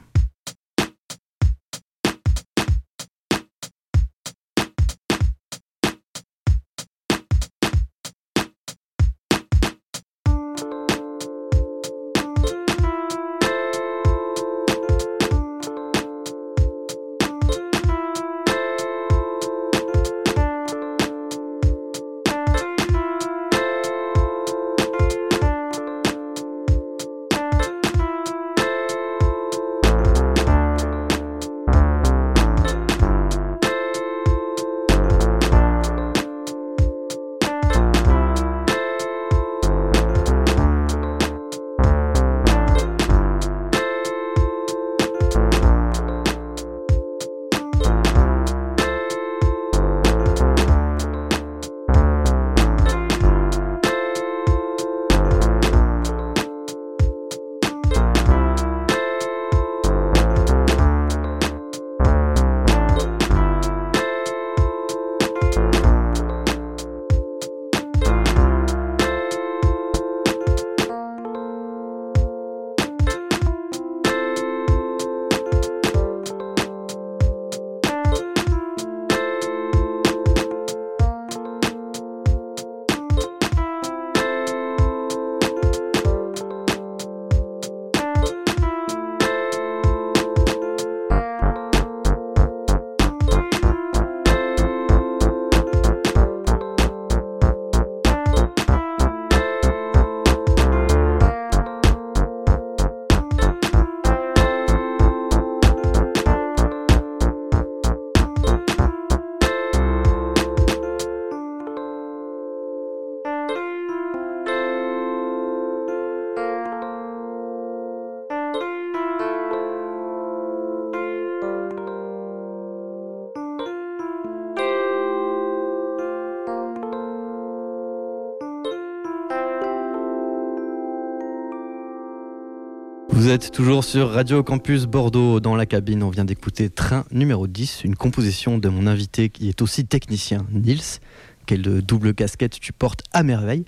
[133.36, 136.04] Êtes toujours sur Radio Campus Bordeaux dans la cabine.
[136.04, 140.46] On vient d'écouter Train numéro 10, une composition de mon invité qui est aussi technicien,
[140.52, 141.02] Nils.
[141.46, 143.66] Quelle double casquette tu portes à merveille.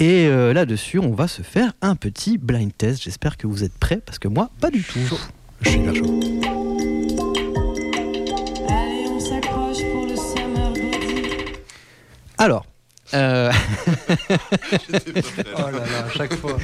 [0.00, 3.04] Et euh, là-dessus, on va se faire un petit blind test.
[3.04, 4.98] J'espère que vous êtes prêts parce que moi, pas du tout.
[5.60, 6.20] Je suis hyper chaud.
[8.68, 11.52] Allez, on s'accroche pour le summer body.
[12.36, 12.66] Alors.
[13.14, 13.52] Euh,
[15.56, 16.58] Oh là là, à chaque fois.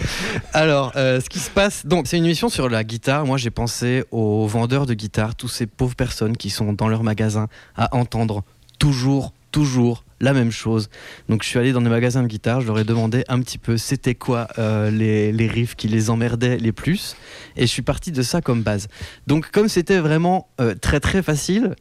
[0.52, 3.26] Alors, euh, ce qui se passe, donc c'est une émission sur la guitare.
[3.26, 7.02] Moi, j'ai pensé aux vendeurs de guitare, tous ces pauvres personnes qui sont dans leur
[7.02, 8.42] magasin à entendre
[8.78, 10.90] toujours, toujours la même chose.
[11.28, 13.58] Donc, je suis allé dans des magasins de guitare, je leur ai demandé un petit
[13.58, 17.16] peu c'était quoi euh, les, les riffs qui les emmerdaient les plus,
[17.56, 18.88] et je suis parti de ça comme base.
[19.26, 20.48] Donc, comme c'était vraiment
[20.82, 21.74] très très facile,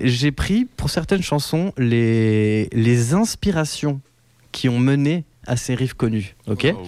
[0.00, 4.00] j'ai pris pour certaines chansons les, les inspirations
[4.54, 6.36] qui ont mené à ces riffs connus.
[6.46, 6.66] Ok.
[6.74, 6.84] Oh, wow.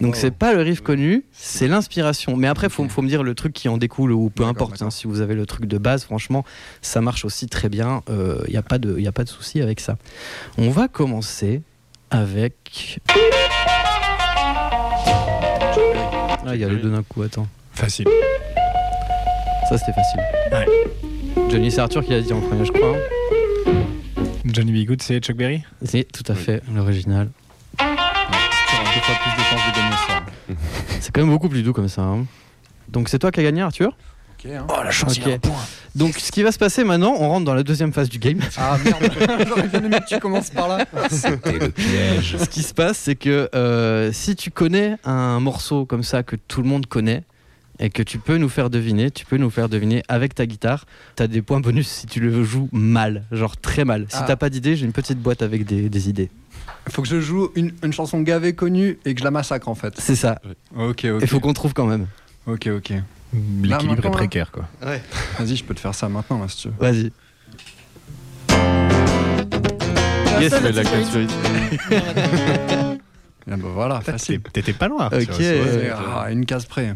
[0.00, 2.36] Donc c'est pas le riff connu, c'est l'inspiration.
[2.36, 4.82] Mais après, faut, faut me dire le truc qui en découle ou peu importe.
[4.82, 4.90] hein.
[4.90, 6.44] si vous avez le truc de base, franchement,
[6.80, 8.02] ça marche aussi très bien.
[8.08, 9.98] Il n'y a pas de, y a pas de souci avec ça.
[10.58, 11.60] On va commencer
[12.10, 12.98] avec.
[16.44, 17.22] Ah, il y a les deux d'un coup.
[17.22, 18.06] Attends, Facile.
[19.68, 20.20] ça c'était facile.
[20.50, 20.66] Ouais.
[21.50, 22.96] Johnny, c'est Arthur qui l'a dit en premier, je crois.
[24.52, 24.86] Johnny B.
[24.86, 27.30] Good, c'est Chuck Berry C'est tout à fait l'original.
[29.74, 30.22] Gagner ça.
[31.00, 32.02] C'est quand même beaucoup plus doux comme ça.
[32.02, 32.26] hein.
[32.88, 33.96] Donc c'est toi qui as gagné, Arthur.
[34.38, 34.66] Ok, hein.
[34.68, 35.38] Oh, la chance, il a un
[35.94, 38.40] Donc ce qui va se passer maintenant, on rentre dans la deuxième phase du game.
[38.58, 39.10] Ah merde,
[39.48, 40.84] j'aurais bien aimé que tu commences par là.
[41.10, 42.36] C'était le piège.
[42.38, 46.36] Ce qui se passe, c'est que euh, si tu connais un morceau comme ça que
[46.36, 47.24] tout le monde connaît
[47.78, 50.84] et que tu peux nous faire deviner, tu peux nous faire deviner avec ta guitare.
[51.16, 54.06] Tu as des points bonus si tu le joues mal, genre très mal.
[54.08, 54.24] Si Ah.
[54.26, 56.30] t'as pas d'idée, j'ai une petite boîte avec des, des idées.
[56.90, 59.74] Faut que je joue une, une chanson gavée connue et que je la massacre en
[59.74, 59.94] fait.
[59.98, 60.40] C'est ça.
[60.76, 61.18] Ok, ok.
[61.22, 62.06] Il faut qu'on trouve quand même.
[62.46, 62.92] Ok, ok.
[63.62, 64.68] L'équilibre est là précaire, quoi.
[64.80, 66.74] Vas-y, je peux te faire ça maintenant là si tu veux.
[66.78, 67.10] Vas-y.
[70.40, 70.72] Yes, la.
[73.50, 74.40] Ah bah voilà, facile.
[74.52, 75.06] T'étais pas loin.
[75.06, 75.28] Ok.
[75.40, 75.92] Euh.
[76.14, 76.94] Ah, une case près.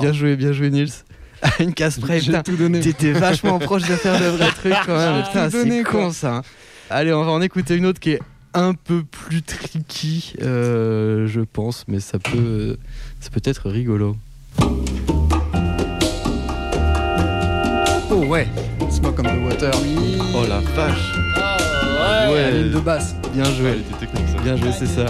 [0.00, 0.92] Bien joué, bien joué, Nils.
[1.60, 2.42] Une casse près, J'ai putain.
[2.42, 2.80] tout donné.
[2.80, 5.22] T'étais vachement proche de faire le vrai truc quand même.
[5.22, 6.36] Putain, c'est con ça.
[6.38, 6.42] hein.
[6.90, 8.20] Allez, on va en écouter une autre qui est
[8.54, 12.76] un peu plus tricky, euh, je pense, mais ça peut,
[13.20, 14.16] ça peut être rigolo.
[18.10, 18.48] Oh ouais,
[18.90, 19.70] Smoke on the Water.
[20.34, 21.12] Oh la vache
[22.00, 23.14] La Ouais, ligne de basse.
[23.32, 24.42] bien joué, elle était technique ça.
[24.42, 25.06] bien joué, c'est ça.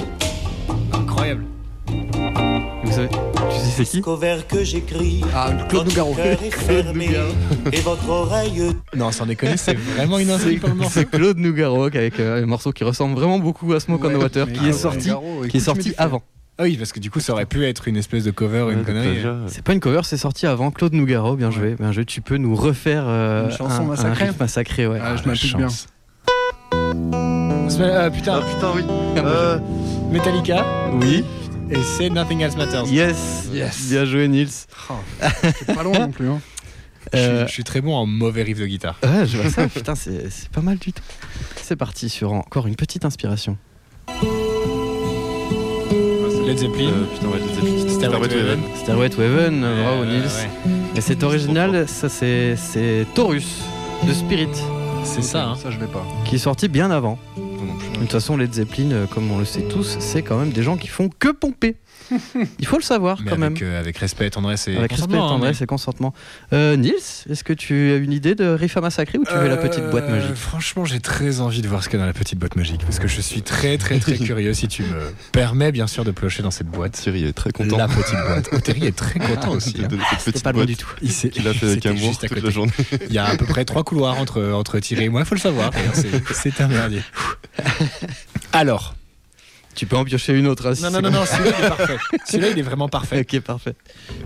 [2.85, 6.15] Vous savez, tu sais c'est qui Qu'au vers que j'écris, Ah, Claude Nougaro.
[7.73, 8.63] et votre oreille
[8.97, 10.91] Non, sans déconner, c'est vraiment une inspi pour le morceau.
[10.95, 14.23] C'est Claude Nougaro avec euh, un morceau qui ressemble vraiment beaucoup à Smoke on the
[14.23, 16.23] Water, qui est sorti, Nougaro, qui est sorti avant.
[16.61, 18.73] Ah oui, parce que du coup, ça aurait pu être une espèce de cover, Ouais,
[18.73, 19.19] une connerie.
[19.47, 20.71] C'est pas une cover, c'est sorti avant.
[20.71, 22.05] Claude Nougaro, bien joué, bien joué.
[22.05, 24.99] Tu peux nous refaire euh, Une chanson un, massacrée un riff massacré, ouais.
[25.01, 25.69] Ah, je la m'applique bien.
[25.69, 25.87] chance.
[27.81, 28.83] Euh, putain, Ah putain, oui.
[29.19, 29.59] Euh,
[30.11, 30.67] Metallica,
[31.01, 31.25] Oui.
[31.71, 32.87] Et c'est Nothing Else Matters.
[32.89, 33.89] Yes, Yes.
[33.91, 34.49] bien joué Nils.
[34.91, 34.95] Oh,
[35.43, 36.29] c'est pas loin non plus.
[36.29, 36.41] Hein.
[37.13, 38.99] Je, suis, Euh, je suis très bon en mauvais riff de guitare.
[39.03, 39.67] Ouais, je vois ça.
[39.75, 41.03] Putain, c'est pas mal du tout.
[41.63, 43.57] C'est parti sur encore une petite inspiration.
[46.47, 46.89] Led Zeppelin.
[46.91, 47.95] euh, putain, ouais, les Zeppelin.
[47.95, 48.61] Stairway to Heaven.
[48.77, 50.25] Stairway to Heaven, bravo Euh, Nils.
[50.25, 50.71] ouais.
[50.97, 53.63] Et c'est original, ça c'est c'est Taurus
[54.07, 54.49] de Spirit
[55.05, 55.57] C'est ça, hein.
[55.63, 56.05] Ça, je vais pas.
[56.25, 57.19] qui est sorti bien avant.
[57.59, 60.63] De toute façon, Led Zeppelin, euh, comme on le sait tous, c'est quand même des
[60.63, 61.77] gens qui font que pomper.
[62.59, 63.53] Il faut le savoir Mais quand même.
[63.53, 66.15] avec, euh, avec respect, tendresse et Avec respect, consentement, hein, tendresse et consentement.
[66.53, 66.93] Euh, Nils,
[67.29, 69.85] est-ce que tu as une idée de riff à massacrer ou tu veux la petite
[69.91, 72.13] boîte Euh, magique Franchement, j'ai très envie de voir ce qu'il y a dans la
[72.13, 75.73] petite boîte magique parce que je suis très très très curieux si tu me permets
[75.73, 76.93] bien sûr de piocher dans cette boîte.
[76.93, 77.77] Thierry est très content.
[77.77, 78.49] La petite boîte.
[78.53, 79.75] Oh, Terry est très content aussi.
[79.75, 79.99] de hein.
[80.19, 80.89] cette petite pas loin boîte du tout.
[81.03, 82.47] Il s'est- qu'il a fait avec amour juste à toute côté.
[82.47, 82.73] la journée.
[83.09, 85.41] Il y a à peu près trois couloirs entre, entre Thierry et moi, faut le
[85.41, 85.71] savoir.
[86.33, 87.03] C'est un merdier.
[88.53, 88.95] Alors.
[89.79, 90.67] Tu peux en piocher une autre.
[90.67, 91.97] hein, si Non, non, non, non, celui-là il est parfait.
[92.27, 93.21] Celui-là il est vraiment parfait.
[93.21, 93.77] Ok, parfait.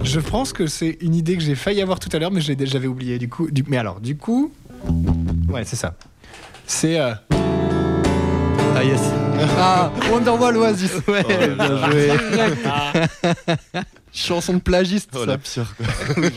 [0.02, 2.86] Je pense que c'est une idée que j'ai failli avoir tout à l'heure, mais j'avais
[2.86, 3.18] oublié.
[3.18, 4.50] Du coup, du- mais alors, du coup,
[5.50, 5.94] ouais, c'est ça.
[6.66, 7.12] C'est euh,
[8.74, 9.00] Ah yes.
[9.58, 10.92] Ah, Wonderwall Oasis.
[11.06, 12.10] Ouais, Oh bien joué.
[14.14, 15.10] Chanson de plagiste.
[15.14, 15.26] Oh ça.
[15.26, 15.74] la pire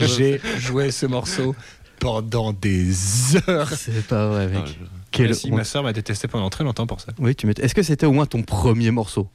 [0.02, 1.56] j'ai joué ce morceau
[2.00, 2.92] pendant des
[3.48, 3.70] heures.
[3.78, 4.60] C'est pas vrai, mec.
[4.62, 7.12] Ah, je- Mais si, ma soeur m'a détesté pendant très longtemps pour ça.
[7.20, 7.50] Oui, tu.
[7.50, 9.28] Est-ce que c'était au moins ton premier morceau?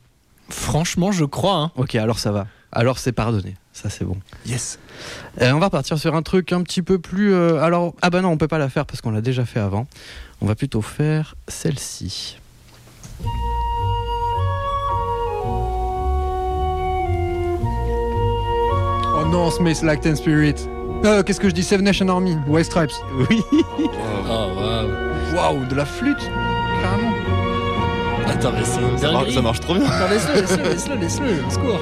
[0.48, 1.56] Franchement, je crois.
[1.56, 1.72] Hein.
[1.76, 2.46] Ok, alors ça va.
[2.72, 3.56] Alors c'est pardonné.
[3.72, 4.16] Ça c'est bon.
[4.46, 4.78] Yes.
[5.40, 7.32] Euh, on va partir sur un truc un petit peu plus.
[7.32, 9.60] euh, alors ah bah non, on peut pas la faire parce qu'on l'a déjà fait
[9.60, 9.86] avant.
[10.40, 12.38] On va plutôt faire celle-ci.
[19.14, 19.50] Oh non,
[19.82, 20.54] like Ten Spirit.
[21.04, 21.62] Euh, Qu'est-ce que je dis?
[21.62, 22.92] Seven Nation Army, White Stripes.
[23.30, 23.42] Oui.
[24.32, 24.88] Oh, waouh.
[25.34, 26.30] Waouh, de la flûte
[26.82, 27.12] Carrément.
[28.28, 29.84] Attends, mais c'est Ça marche, ça marche trop bien.
[30.08, 31.80] Laisse-le, laisse-le, laisse-le, laisse-le, secours.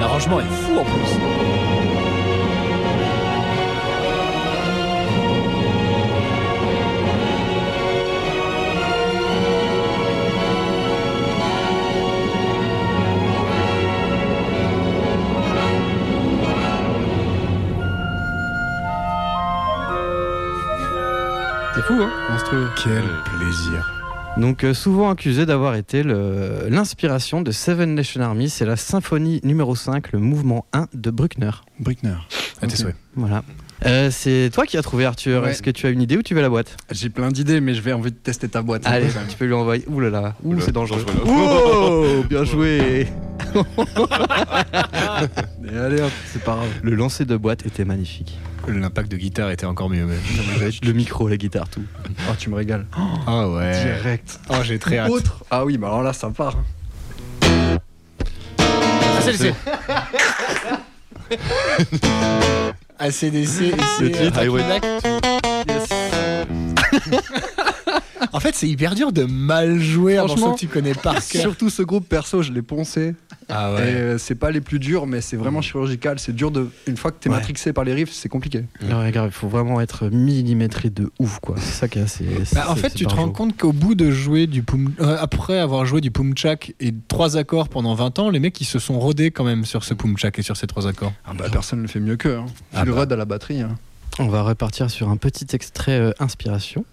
[0.00, 1.49] L'arrangement est fou en plus.
[21.90, 22.68] Fou, hein Monstrueux.
[22.82, 23.04] Quel
[23.38, 23.90] plaisir.
[24.36, 29.74] Donc euh, souvent accusé d'avoir été l'inspiration de Seven Nation Army, c'est la symphonie numéro
[29.74, 31.50] 5, le mouvement 1 de Bruckner.
[31.80, 32.16] Bruckner.
[32.62, 32.96] À tes souhaits.
[33.16, 33.42] Voilà.
[33.86, 35.42] Euh, c'est toi qui as trouvé Arthur.
[35.42, 35.50] Ouais.
[35.50, 37.74] Est-ce que tu as une idée ou tu veux la boîte J'ai plein d'idées, mais
[37.74, 38.82] je vais envie de tester ta boîte.
[38.84, 39.84] Allez, tu peux lui envoyer.
[39.88, 41.04] Ouh là là, ouh c'est dangereux.
[41.26, 43.08] Oh, bien joué.
[45.64, 46.68] Et allez hop, c'est pas grave.
[46.82, 48.38] Le lancer de boîte était magnifique.
[48.68, 50.20] L'impact de guitare était encore mieux même.
[50.82, 51.82] Le micro, la guitare, tout.
[52.28, 52.86] Oh, tu me régales.
[53.26, 53.72] Ah ouais.
[53.82, 54.38] Direct.
[54.50, 55.10] Oh, j'ai très hâte.
[55.10, 56.58] Autre Ah oui, bah alors là, ça part.
[59.26, 59.54] ACDC.
[62.98, 64.62] ACDC et c'est euh, Highway.
[64.62, 64.84] Black.
[68.32, 71.14] En fait, c'est hyper dur de mal jouer un morceau Franchement, que tu connais par
[71.26, 71.42] cœur.
[71.42, 73.14] Surtout ce groupe perso, je l'ai poncé.
[73.48, 76.18] Ah Et euh, c'est pas les plus durs, mais c'est vraiment chirurgical.
[76.20, 76.68] C'est dur de.
[76.86, 77.36] Une fois que t'es Ouais.
[77.36, 78.64] matrixé par les riffs, c'est compliqué.
[78.82, 81.56] Non, regarde, il faut vraiment être millimétré de ouf, quoi.
[81.58, 82.24] C'est ça qui est assez.
[82.54, 85.58] Bah, en fait, tu te rends compte qu'au bout de jouer du poum, euh, après
[85.58, 88.98] avoir joué du pumchak et trois accords pendant 20 ans, les mecs ils se sont
[89.00, 91.12] rodés quand même sur ce pumchak et sur ces trois accords.
[91.24, 92.36] Ah bah, personne ne le fait mieux qu'eux.
[92.36, 92.46] Hein.
[92.74, 93.06] Ah le bah.
[93.10, 93.60] À la batterie.
[93.62, 93.76] Hein.
[94.18, 96.84] On va repartir sur un petit extrait euh, inspiration.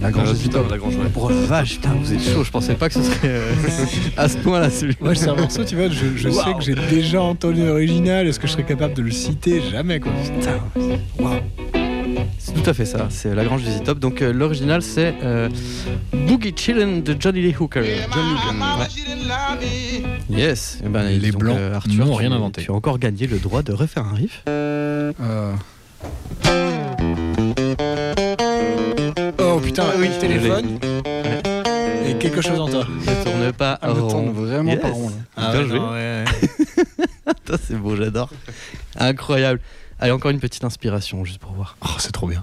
[0.00, 0.62] La grande Ah, Vitor.
[0.62, 1.04] putain, la grande joie.
[1.16, 2.42] Oh vache, putain, vous êtes chaud.
[2.44, 3.52] Je pensais pas que ce serait euh,
[4.16, 4.96] à ce point-là celui.
[5.00, 8.26] Moi, c'est un morceau, tu vois, je, je sais que j'ai déjà entendu l'original.
[8.26, 10.12] Est-ce que je serais capable de le citer Jamais quoi?
[12.38, 13.06] C'est tout à fait ça.
[13.10, 13.98] C'est la Grange Visitop.
[13.98, 15.48] Donc euh, l'original c'est euh,
[16.12, 17.82] Boogie Chillin' de Johnny Lee Hooker.
[17.84, 18.32] Johnny
[18.80, 20.02] ouais.
[20.30, 20.78] Yes.
[20.84, 22.62] Et ben, Les donc, Blancs Arthur, n'ont tu- rien inventé.
[22.62, 24.42] Tu as encore gagné le droit de refaire un riff.
[24.48, 25.12] Euh,
[29.70, 30.80] Putain, oui, téléphone
[32.04, 32.84] et quelque chose en toi.
[33.06, 34.08] Ne tourne pas me rond.
[34.10, 34.80] tourne vraiment Yes.
[34.80, 35.10] pas rond.
[35.10, 35.14] Là.
[35.36, 35.78] Ah Bien ouais, joué.
[35.78, 36.84] non, ouais, ouais.
[37.48, 38.30] Ça, c'est beau, j'adore.
[38.98, 39.60] Incroyable.
[40.00, 41.76] Allez, encore une petite inspiration juste pour voir.
[41.84, 42.42] Oh, c'est trop bien.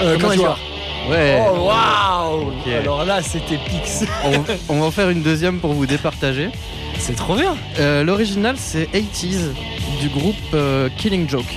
[0.00, 0.54] Euh, comment
[1.10, 1.42] Ouais.
[1.44, 2.52] Oh waouh.
[2.80, 4.04] Alors là, c'était pix.
[4.24, 6.50] On, on va en faire une deuxième pour vous départager.
[7.00, 7.56] C'est trop bien.
[7.80, 9.48] Euh, L'original, c'est 80s
[10.00, 11.52] du groupe euh, Killing Joke.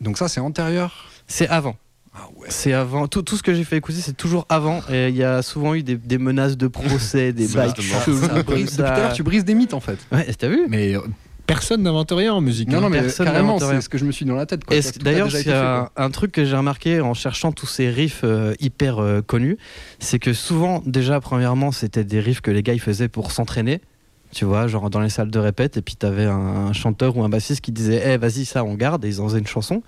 [0.00, 1.06] Donc ça, c'est antérieur?
[1.26, 1.74] C'est avant.
[2.16, 2.46] Ah ouais.
[2.48, 3.08] C'est avant.
[3.08, 4.80] Tout, tout ce que j'ai fait écouter, c'est toujours avant.
[4.90, 8.64] Et il y a souvent eu des, des menaces de procès, des Ça, bails Depuis
[8.64, 9.98] tout à l'heure, tu brises des mythes en fait.
[10.10, 10.66] Ouais, t'as vu?
[10.68, 11.00] Mais euh,
[11.46, 12.68] personne n'invente rien en musique.
[12.68, 12.80] Non, hein.
[12.82, 13.80] non, mais personne carrément, n'invente rien.
[13.80, 14.62] c'est ce que je me suis dit dans la tête.
[15.02, 18.98] D'ailleurs, c'est un, un truc que j'ai remarqué en cherchant tous ces riffs euh, hyper
[18.98, 19.58] euh, connus,
[19.98, 23.80] c'est que souvent, déjà, premièrement, c'était des riffs que les gars ils faisaient pour s'entraîner.
[24.32, 27.22] Tu vois, genre dans les salles de répète, et puis t'avais un, un chanteur ou
[27.22, 29.82] un bassiste qui disait Eh, vas-y, ça, on garde, et ils en faisaient une chanson.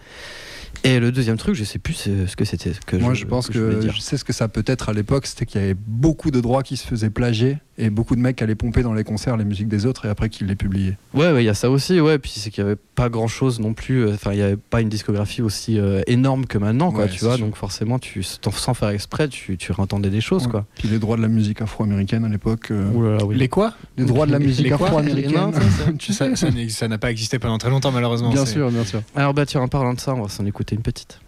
[0.85, 2.73] Et le deuxième truc, je sais plus ce que c'était.
[2.93, 5.27] Moi, je pense je voulais que je sais ce que ça peut être à l'époque,
[5.27, 8.43] c'était qu'il y avait beaucoup de droits qui se faisaient plagier et beaucoup de mecs
[8.43, 10.97] allaient pomper dans les concerts les musiques des autres et après qu'ils les publiaient.
[11.15, 12.19] Ouais, ouais, il y a ça aussi, ouais.
[12.19, 14.05] Puis c'est qu'il n'y avait pas grand chose non plus.
[14.05, 17.09] euh, Enfin, il n'y avait pas une discographie aussi euh, énorme que maintenant, quoi, Ouais,
[17.11, 17.37] tu vois.
[17.37, 17.47] sûr.
[17.47, 20.51] Donc forcément, tu, sans faire exprès, tu, tu entendais des choses, Ouais.
[20.51, 20.67] quoi.
[20.77, 22.73] Puis les droits de la musique afro-américaine à l'époque.
[22.73, 23.37] euh, Ouh là là, oui.
[23.37, 23.75] Les quoi?
[23.97, 25.53] Les droits de la musique afro-américaine.
[25.99, 26.35] Tu sais
[26.69, 28.31] ça n'a pas existé pendant très longtemps, malheureusement.
[28.33, 29.03] Bien sûr, bien sûr.
[29.15, 31.21] Alors, bah, tiens, en parlant de ça, on va s'en écouter une petite.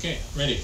[0.00, 0.56] Okay, ready.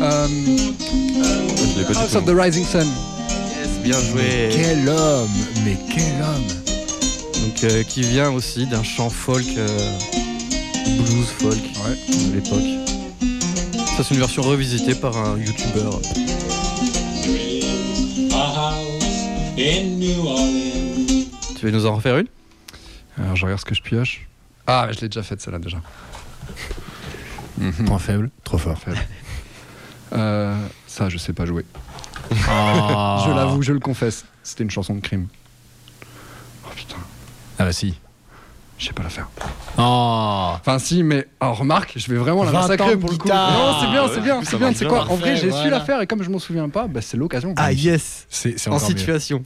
[0.00, 2.86] Ah, euh, du House of the Rising Sun.
[2.86, 4.48] Yes, bien joué.
[4.52, 5.28] Quel homme
[5.64, 6.46] Mais quel homme
[7.44, 9.98] Donc, euh, qui vient aussi d'un chant folk, euh,
[10.84, 12.88] blues folk de l'époque.
[13.96, 16.00] Ça, c'est une version revisitée par un youtubeur.
[18.32, 21.26] A house in New Orleans.
[21.58, 22.28] Tu veux nous en refaire une?
[23.18, 24.28] Alors, je regarde ce que je pioche.
[24.66, 25.78] Ah, je l'ai déjà faite celle-là déjà.
[27.86, 28.78] Point faible, trop fort.
[28.78, 28.98] Faible.
[30.12, 30.54] Euh,
[30.86, 31.64] ça, je sais pas jouer.
[32.48, 33.22] Ah.
[33.26, 34.24] Je l'avoue, je le confesse.
[34.42, 35.28] C'était une chanson de crime.
[36.64, 36.96] Oh putain,
[37.58, 37.94] Ah bah si.
[38.78, 39.28] je sais pas la faire.
[39.78, 43.16] Oh Enfin, si, mais oh, remarque, je vais vraiment la 20 ans massacrer pour le
[43.16, 43.28] coup.
[43.28, 44.72] Non, c'est bien, Ah c'est bien, c'est bien.
[44.74, 47.00] C'est quoi En vrai, j'ai su la faire et comme je m'en souviens pas, bah,
[47.02, 47.54] c'est l'occasion.
[47.56, 49.42] Ah, yes C'est En mieux.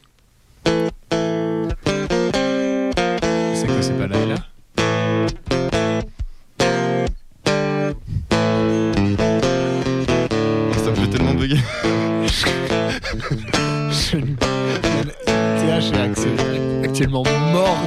[17.11, 17.25] Mort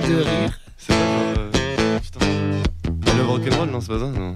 [0.07, 0.59] de rire.
[0.77, 1.23] C'est pas genre.
[1.37, 2.25] euh, Putain.
[2.25, 4.35] I love rock'n'roll, non, c'est pas ça Non.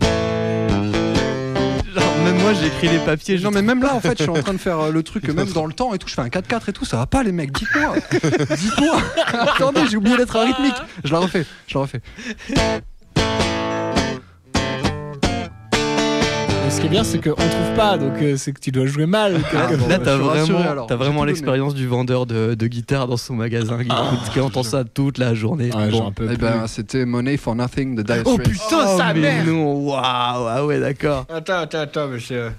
[1.93, 3.39] Genre, même moi, j'ai écrit les papiers.
[3.39, 5.27] Non mais même là en fait je suis en train de faire euh, le truc
[5.27, 7.07] euh, même dans le temps et tout, je fais un 4-4 et tout, ça va
[7.07, 7.95] pas les mecs, dites-moi
[8.57, 9.01] Dites-moi
[9.33, 12.01] Attendez, j'ai oublié d'être rythmique Je la refais, je la refais.
[16.69, 19.05] Ce qui est bien, c'est qu'on trouve pas, donc euh, c'est que tu dois jouer
[19.07, 19.37] mal.
[19.55, 23.33] Ah, bon, Là, bah, t'as vraiment, vraiment l'expérience du vendeur de, de guitare dans son
[23.35, 24.11] magasin qui, Ah.
[24.13, 25.71] écoute- qui entend ça toute la journée.
[25.73, 25.97] Ouais, Bon.
[25.97, 28.49] j'en peux Eh ben c'était Money for Nothing de Dire Oh Straits.
[28.51, 31.25] putain, Oh, sa mais mère non, waouh, ah ouais, d'accord.
[31.33, 32.51] Attends, attends, attends, monsieur.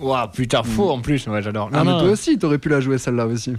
[0.00, 1.70] Waouh, putain, faux en plus, ouais, j'adore.
[1.72, 3.54] Ah, mais toi aussi t'aurais pu la jouer celle-là aussi.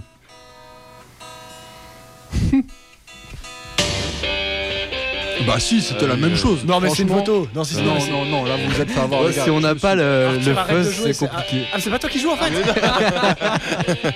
[5.46, 6.64] Bah si, c'était la même chose.
[6.64, 7.48] Non, mais c'est une photo.
[7.54, 9.32] Non, si, Non, non, non, là vous êtes fait avoir.
[9.32, 11.62] si on n'a pas le, Arthur, le arrête de fuzz, c'est compliqué.
[11.72, 12.50] Ah, c'est pas toi qui joues en fait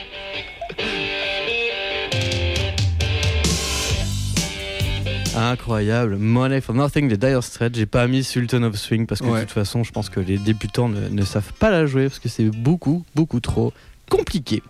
[5.37, 6.16] Incroyable.
[6.16, 7.75] Money for Nothing des Dire Straits.
[7.75, 9.41] J'ai pas mis Sultan of Swing parce que Ouais.
[9.41, 12.20] de toute façon, je pense que les débutants ne, ne savent pas la jouer parce
[12.20, 13.72] que c'est beaucoup, beaucoup trop
[14.09, 14.62] compliqué.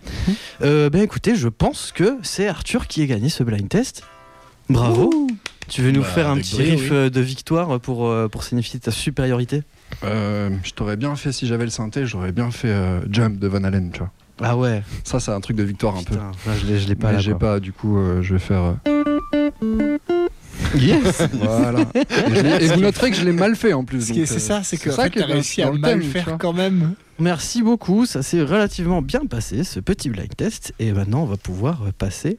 [0.63, 4.05] Euh, ben écoutez, je pense que c'est Arthur qui a gagné ce blind test.
[4.69, 5.11] Bravo.
[5.69, 6.97] Tu veux nous Bah, faire un petit riff oui.
[6.97, 9.63] euh, de victoire pour, euh, pour signifier ta supériorité
[10.05, 13.49] Euh, je t'aurais bien fait si j'avais le synthé, j'aurais bien fait euh, Jump de
[13.49, 14.11] Van Halen, tu vois.
[14.43, 14.83] Ah ouais.
[15.05, 16.17] Ça c'est un truc de victoire un peu.
[16.17, 17.19] Là, je l'ai, je l'ai pas Mais là.
[17.21, 17.39] j'ai quoi.
[17.41, 18.75] pas, du coup euh, je vais faire.
[20.75, 21.23] Euh, Yes.
[21.35, 21.81] Voilà.
[22.61, 24.03] Et, vous noterez que je l'ai mal fait en plus.
[24.07, 26.95] C'est euh, ça, c'est que t'as dans- réussi à mal tu faire quand même.
[27.21, 31.37] Merci beaucoup, ça s'est relativement bien passé ce petit blind test et maintenant on va
[31.37, 32.39] pouvoir passer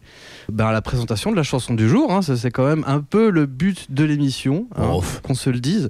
[0.52, 2.12] ben, à la présentation de la chanson du jour.
[2.12, 2.22] hein.
[2.22, 5.88] C'est quand même un peu le but de l'émission, hein, qu'on se le dise.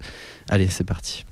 [0.49, 1.25] Allez, c'est parti.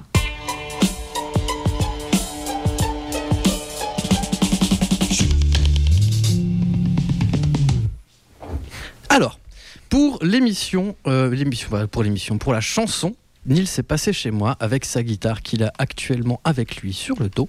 [9.93, 13.13] Pour l'émission, euh, l'émission, bah, pour l'émission, pour la chanson,
[13.45, 17.29] Neil s'est passé chez moi avec sa guitare qu'il a actuellement avec lui sur le
[17.29, 17.47] dos,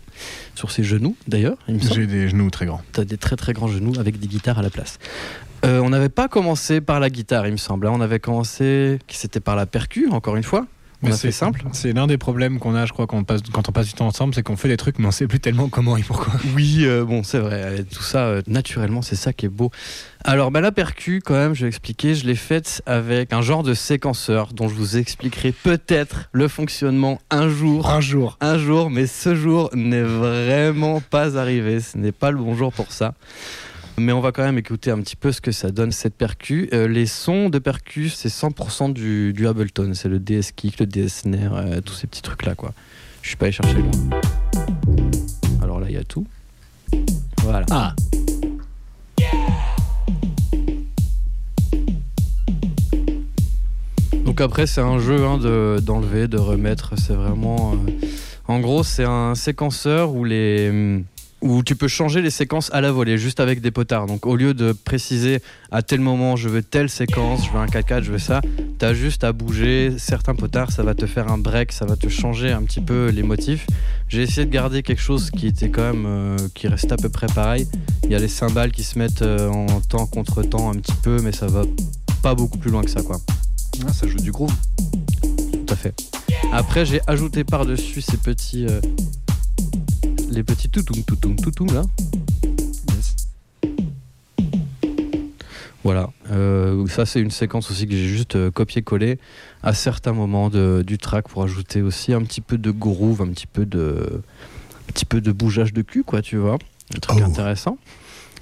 [0.54, 1.56] sur ses genoux d'ailleurs.
[1.68, 2.82] J'ai des genoux très grands.
[2.92, 4.98] T'as des très très grands genoux avec des guitares à la place.
[5.64, 7.86] Euh, on n'avait pas commencé par la guitare, il me semble.
[7.86, 7.92] hein.
[7.94, 10.66] On avait commencé, c'était par la percu, encore une fois.
[11.04, 11.62] On Mais a fait simple.
[11.72, 13.92] C'est l'un des problèmes qu'on a, je crois, quand on passe, quand on passe du
[13.92, 16.32] temps ensemble, c'est qu'on fait des trucs, mais on sait plus tellement comment et pourquoi.
[16.56, 17.60] Oui, euh, bon, c'est vrai.
[17.62, 19.70] euh, Tout ça, euh, naturellement, c'est ça qui est beau.
[20.24, 23.62] Alors, bah, la percu, quand même, je vais expliquer, je l'ai faite avec un genre
[23.62, 27.90] de séquenceur dont je vous expliquerai peut-être le fonctionnement un jour.
[27.90, 28.38] Un jour.
[28.40, 31.80] un jour, mais ce jour n'est vraiment pas arrivé.
[31.80, 33.12] Ce n'est pas le bon jour pour ça.
[33.96, 36.68] Mais on va quand même écouter un petit peu ce que ça donne cette percu.
[36.72, 39.92] Euh, les sons de percu, c'est 100% du, du Ableton.
[39.94, 42.72] C'est le DS kick, le DS snare, euh, tous ces petits trucs là quoi.
[43.22, 43.90] Je suis pas allé chercher loin.
[45.62, 46.26] Alors là, il y a tout.
[47.42, 47.64] Voilà.
[47.70, 47.94] Ah.
[54.24, 56.94] Donc après, c'est un jeu hein, de- d'enlever, de remettre.
[56.98, 57.74] C'est vraiment.
[57.74, 58.06] euh,
[58.48, 61.04] En gros, c'est un séquenceur où les hum,
[61.44, 64.06] où tu peux changer les séquences à la volée, juste avec des potards.
[64.06, 67.66] Donc au lieu de préciser à tel moment je veux telle séquence, je veux un
[67.66, 68.40] 4 je veux ça,
[68.78, 71.96] tu as juste à bouger certains potards, ça va te faire un break, ça va
[71.96, 73.66] te changer un petit peu les motifs.
[74.08, 77.10] J'ai essayé de garder quelque chose qui était quand même euh, qui reste à peu
[77.10, 77.68] près pareil.
[78.04, 80.96] Il y a les cymbales qui se mettent euh, en temps contre temps un petit
[81.02, 81.64] peu, mais ça va
[82.22, 83.18] pas beaucoup plus loin que ça quoi.
[83.86, 84.54] Ah, ça joue du groove.
[85.52, 85.94] Tout à fait.
[86.52, 88.64] Après, j'ai ajouté par-dessus ces petits.
[88.66, 88.80] euh,
[90.30, 91.82] les petits toutoum, toutoum, toutoum là.
[95.82, 96.08] Voilà.
[96.30, 99.18] Euh, ça, c'est une séquence aussi que j'ai juste euh, copié-collé
[99.62, 103.28] à certains moments de- du track pour ajouter aussi un petit peu de groove, un
[103.28, 104.22] petit peu de,
[104.88, 106.56] un petit peu de bougeage de cul, quoi, tu vois.
[106.96, 107.24] Un truc Oh.
[107.26, 107.76] intéressant.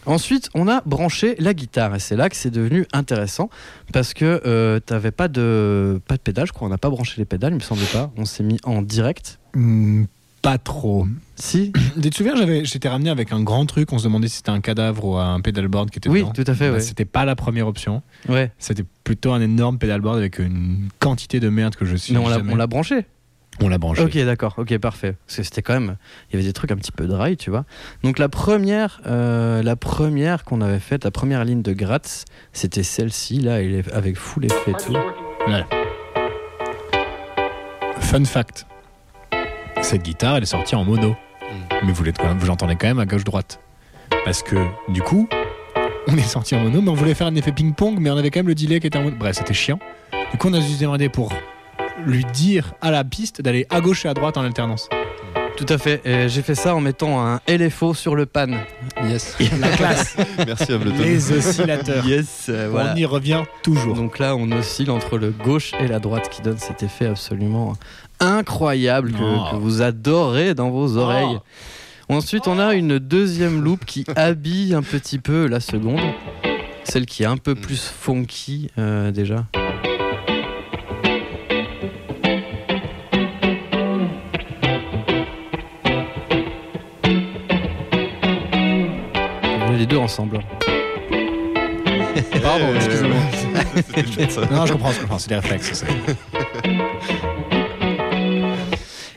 [0.07, 3.51] Ensuite, on a branché la guitare et c'est là que c'est devenu intéressant
[3.93, 6.67] parce que euh, t'avais pas de pas de pédale, je crois.
[6.67, 8.11] On n'a pas branché les pédales, il me semblait pas.
[8.17, 9.39] On s'est mis en direct.
[9.55, 10.05] Hmm,
[10.43, 11.07] pas trop.
[11.37, 11.73] Si.
[12.03, 13.93] Tu te souviens, j'avais, j'étais ramené avec un grand truc.
[13.93, 16.33] On se demandait si c'était un cadavre ou un pedalboard qui était Oui, dedans.
[16.33, 16.81] tout à fait, Bah, ouais.
[16.81, 18.03] C'était pas la première option.
[18.29, 18.51] Ouais.
[18.59, 22.13] C'était plutôt un énorme pedalboard avec une quantité de merde que je suis.
[22.13, 23.07] Mais on l'a jamais- on l'a branché.
[23.61, 24.03] On l'a branché.
[24.03, 24.55] Ok, d'accord.
[24.57, 25.15] Ok, parfait.
[25.27, 25.97] Parce que c'était quand même,
[26.31, 27.65] il y avait des trucs un petit peu dry, tu vois.
[28.03, 32.83] Donc la première, euh, la première qu'on avait faite, la première ligne de Gratz, c'était
[32.83, 33.57] celle-ci là,
[33.93, 34.97] avec full effet et tout.
[38.01, 38.67] Fun fact.
[39.83, 41.15] Cette guitare, elle est sortie en mono.
[41.85, 43.61] Mais quand même, vous l'entendez quand même à gauche-droite.
[44.25, 44.57] Parce que,
[44.89, 45.29] du coup,
[46.07, 48.31] on est sorti en mono, mais on voulait faire un effet ping-pong, mais on avait
[48.31, 49.17] quand même le delay qui était en mono.
[49.17, 49.79] Bref, c'était chiant.
[50.31, 51.33] Du coup, on a juste demandé pour
[52.07, 54.89] lui dire à la piste d'aller à gauche et à droite en alternance.
[55.57, 56.01] Tout à fait.
[56.05, 58.47] Et J'ai fait ça en mettant un LFO sur le pan.
[59.05, 59.37] Yes.
[59.61, 60.17] La classe.
[60.47, 61.03] Merci Ableton.
[61.03, 62.05] Les oscillateurs.
[62.07, 62.95] Yes, euh, voilà.
[62.95, 63.95] On y revient toujours.
[63.95, 67.75] Donc là, on oscille entre le gauche et la droite qui donne cet effet absolument
[68.19, 69.51] incroyable que, Oh.
[69.53, 71.39] que vous adorez dans vos oreilles.
[72.09, 76.01] Ensuite, on a une deuxième loupe qui habille un petit peu la seconde.
[76.85, 79.45] Celle qui est un peu plus funky euh, déjà.
[89.93, 90.39] Deux ensemble.
[92.43, 93.21] Pardon, excusez-moi.
[94.31, 94.41] Ça.
[94.51, 95.85] Non, je comprends, je comprends, c'est des réflexes.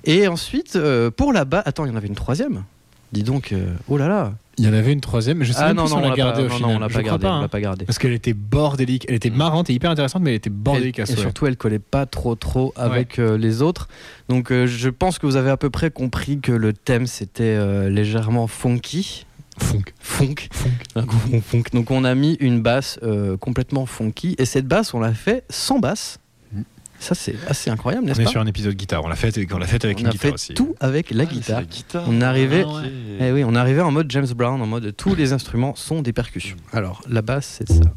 [0.03, 2.65] Et ensuite, euh, pour la bas, attends, il y en avait une troisième.
[3.13, 4.33] Dis donc, euh, oh là là.
[4.57, 6.09] Il y en avait une troisième, mais je sais Ah même non, si non, on
[6.09, 6.69] l'a gardée au non, final.
[6.69, 7.41] non, on l'a pas gardée, hein.
[7.41, 7.85] l'a pas gardée.
[7.85, 11.03] Parce qu'elle était bordélique, elle était marrante et hyper intéressante, mais elle était bordélique à
[11.03, 11.17] et souhait.
[11.17, 13.87] surtout, elle collait pas trop trop avec euh, les autres.
[14.29, 17.43] Donc, euh, je pense que vous avez à peu près compris que le thème c'était
[17.43, 19.24] euh, légèrement funky.
[19.59, 19.93] Funk.
[19.99, 20.35] Funk.
[20.51, 21.09] Funk.
[21.41, 21.63] Funk.
[21.73, 24.35] Donc, on a mis une basse euh, complètement funky.
[24.37, 26.19] Et cette basse, on l'a fait sans basse.
[26.53, 26.61] Mm.
[26.99, 29.33] Ça, c'est assez incroyable, On n'est-ce est pas sur un épisode guitare, on l'a fait,
[29.53, 30.53] on l'a fait avec On une a guitare fait aussi.
[30.53, 31.59] tout avec la Ah, guitare.
[31.59, 32.05] la guitare.
[32.07, 32.81] On est arrivé, Ah,
[33.19, 36.01] eh oui, on est arrivé en mode James Brown, en mode tous les instruments sont
[36.01, 36.57] des percussions.
[36.73, 37.93] Alors, la basse, c'est ça.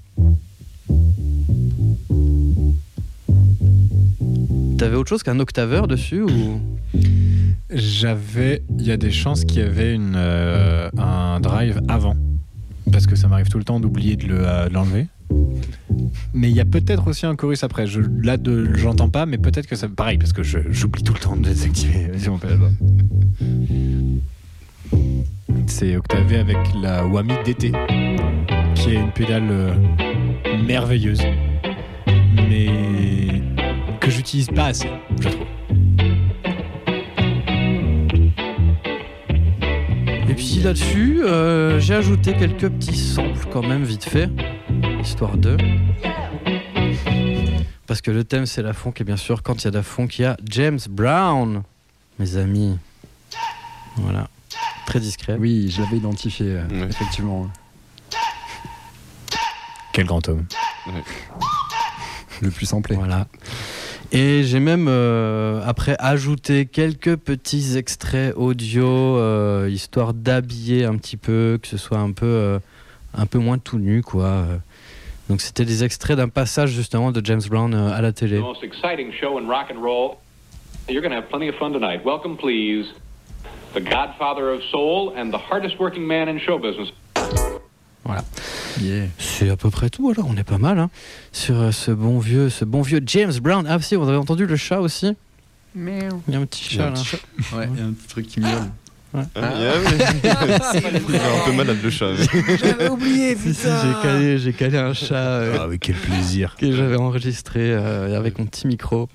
[4.78, 6.60] T'avais autre chose qu'un octaveur dessus ou?
[7.70, 12.16] J'avais, il y a des chances qu'il y avait une, euh, un drive avant,
[12.90, 15.06] parce que ça m'arrive tout le temps d'oublier de le, euh, l'enlever.
[16.32, 17.84] Mais il y a peut-être aussi un chorus après.
[18.22, 18.36] Là,
[18.74, 19.86] j'entends pas, mais peut-être que ça.
[19.88, 22.10] Pareil, parce que j'oublie tout le temps de désactiver
[22.40, 22.72] pédale.
[25.66, 27.72] C'est octavé avec la Wami DT,
[28.74, 29.74] qui est une pédale euh,
[30.66, 31.20] merveilleuse,
[32.48, 33.42] mais
[34.00, 34.88] que j'utilise pas assez,
[35.20, 35.57] je trouve.
[40.38, 44.30] Puis là-dessus, euh, j'ai ajouté quelques petits samples quand même vite fait,
[45.00, 45.56] histoire de.
[47.88, 49.76] Parce que le thème c'est la funk et bien sûr quand il y a de
[49.76, 51.64] la funk, il y a James Brown,
[52.20, 52.78] mes amis.
[53.96, 54.28] Voilà,
[54.86, 55.36] très discret.
[55.40, 57.50] Oui, je l'avais identifié, euh, effectivement.
[59.92, 60.46] Quel grand homme.
[62.40, 62.94] Le plus samplé.
[62.94, 63.26] Voilà.
[64.10, 71.18] Et j'ai même euh, après ajouté quelques petits extraits audio euh, histoire d'habiller un petit
[71.18, 72.58] peu, que ce soit un peu euh,
[73.14, 74.46] un peu moins tout nu quoi.
[75.28, 78.38] Donc c'était des extraits d'un passage justement de James Brown euh, à la télé.
[78.38, 80.16] The most exciting show in rock and roll.
[80.88, 82.02] You're going to have plenty of fun tonight.
[82.02, 82.86] Welcome, please,
[83.74, 86.90] the godfather of soul and the hardest working man in show business.
[88.08, 88.24] Voilà.
[88.80, 89.06] Yeah.
[89.18, 90.90] C'est à peu près tout alors, on est pas mal hein,
[91.30, 93.66] sur euh, ce bon vieux ce bon vieux James Brown.
[93.68, 95.14] Ah si, vous avez entendu le chat aussi
[95.76, 95.84] Il
[96.28, 97.00] y a un petit Il y a chat un là.
[97.00, 98.50] petit Ouais, il y a un petit truc qui miaule.
[99.14, 100.04] Ah, yeah, oui.
[101.08, 102.10] Il est un peu malade le chat.
[102.12, 106.56] mais- J'avais oublié, Si, si, j'ai calé, j'ai calé un chat euh, Ah quel plaisir.
[106.58, 109.08] que j'avais enregistré euh, avec mon petit micro.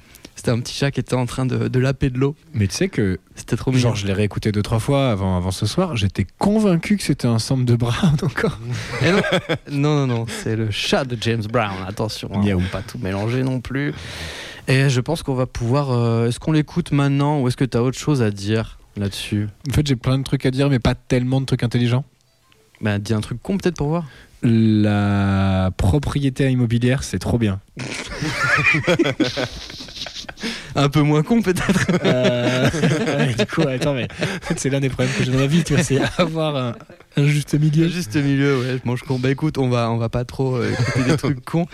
[0.44, 2.36] C'était un petit chat qui était en train de, de laper de l'eau.
[2.54, 3.82] Mais tu sais que, C'était trop mignon.
[3.82, 5.96] genre, je l'ai réécouté deux, trois fois avant, avant ce soir.
[5.96, 8.60] J'étais convaincu que c'était un sample de Brown encore.
[9.02, 9.22] Eh non,
[9.72, 11.72] non, non, non, c'est le chat de James Brown.
[11.88, 12.58] Attention, hein, Miaou.
[12.60, 13.94] on va pas tout mélanger non plus.
[14.68, 15.92] Et je pense qu'on va pouvoir.
[15.92, 19.48] euh, est-ce qu'on l'écoute maintenant ou est-ce que tu as autre chose à dire là-dessus?
[19.70, 22.04] En fait, j'ai plein de trucs à dire, mais pas tellement de trucs intelligents.
[22.82, 24.04] Bah, dis un truc con peut-être pour voir.
[24.46, 27.62] La propriété immobilière, c'est trop bien.
[30.76, 31.86] Un peu moins con peut-être.
[32.04, 32.70] Euh,
[33.38, 34.08] du coup, attends, mais
[34.58, 36.76] c'est l'un des problèmes que j'ai dans la vie, tu vois, c'est avoir un,
[37.18, 37.88] un juste milieu.
[37.88, 39.20] Juste milieu, ouais, je mange con.
[39.20, 41.68] Bah écoute, on va, on va pas trop euh, écouter des trucs cons.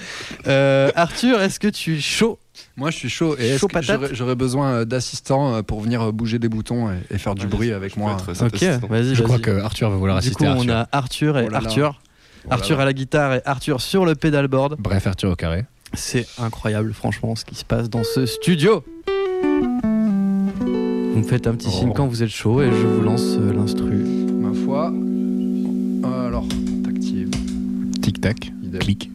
[0.47, 2.39] Euh, Arthur, est-ce que tu es chaud?
[2.75, 3.35] Moi, je suis chaud.
[3.37, 3.67] Et Chaud
[4.11, 7.71] j'aurais- besoin d'assistants euh, pour venir bouger des boutons et, et faire du Ouais, bruit
[7.71, 8.17] avec moi.
[8.27, 8.87] Ok, assistant.
[8.89, 11.45] vas-y, Je crois que Arthur va vouloir Du assister coup, à on a Arthur et
[11.47, 11.65] Oh là là.
[11.65, 12.01] Arthur.
[12.45, 14.75] Oh là Arthur à la guitare et Arthur sur le pedalboard.
[14.79, 15.65] Bref, Arthur au carré.
[15.93, 18.83] C'est incroyable, franchement, ce qui se passe dans ce studio.
[20.61, 21.93] Vous me faites un petit signe Oh.
[21.95, 23.95] quand vous êtes chaud et je vous lance euh, l'instru.
[23.95, 24.93] Ma foi.
[26.25, 26.45] Alors,
[26.83, 27.29] t'actives.
[28.01, 29.09] Tic-tac, clic,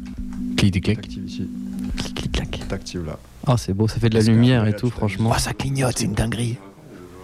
[0.57, 1.01] clic-clic.
[1.01, 1.49] T'actives ici.
[1.97, 2.68] Clic, clic, clac.
[2.68, 3.18] T'actives là.
[3.47, 5.31] Oh, c'est beau, ça fait de la Parce lumière et tout, franchement.
[5.35, 6.57] Oh, ça clignote, c'est une dinguerie.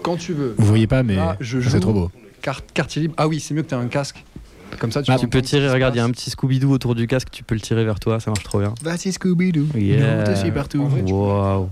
[0.03, 0.55] Quand tu veux.
[0.57, 2.11] Vous voyez pas, mais c'est trop beau.
[2.41, 3.15] Carte, quartier libre.
[3.19, 4.25] Ah oui, c'est mieux que t'aies un casque.
[4.79, 6.95] Comme ça, tu, Ah, peux tu tirer, regarde, il y a un petit Scooby-Doo autour
[6.95, 8.75] du casque, tu peux le tirer vers toi, ça marche trop bien.
[8.83, 9.67] Vas-y, Scooby-Doo.
[9.77, 10.31] Yeah.
[10.35, 10.89] Je suis partout.
[11.07, 11.69] Waouh,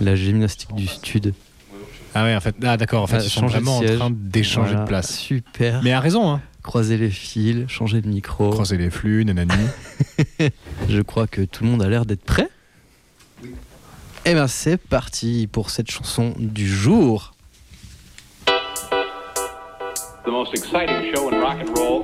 [0.00, 1.34] la gymnastique du stud.
[2.14, 4.70] Ah ouais, en fait, ah d'accord, en fait, Ah, ils sont vraiment en train d'échanger
[4.70, 5.14] Voilà, de place.
[5.16, 5.82] Super.
[5.84, 6.40] Mais à raison, hein.
[6.62, 8.50] Croiser les fils, changer de micro.
[8.50, 9.52] Croiser les flux, nanani.
[10.88, 12.48] Je crois que tout le monde a l'air d'être prêt.
[14.24, 17.34] Eh ben c'est parti pour cette chanson du jour.
[20.28, 22.02] The most exciting show in rock and roll.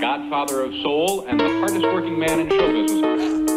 [0.00, 3.49] Godfather of soul and the hardest working man in show business.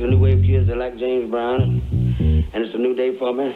[0.00, 1.82] To the new wave kids, they like James Brown.
[2.54, 3.54] And it's a new day for me.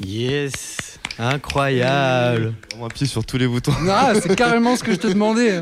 [0.00, 2.54] Yes, incroyable.
[2.78, 3.72] On appuie sur tous les boutons.
[3.90, 5.60] Ah, c'est carrément ce que je te demandais.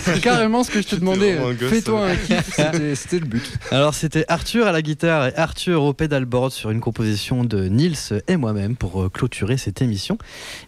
[0.00, 1.36] C'est carrément ce que je te demandais.
[1.36, 2.54] un Fais-toi un kiff,
[2.94, 3.42] c'était- le but.
[3.70, 8.22] Alors c'était Arthur à la guitare et Arthur au pédalboard sur une composition de Nils
[8.28, 10.16] et moi-même pour euh, clôturer cette émission.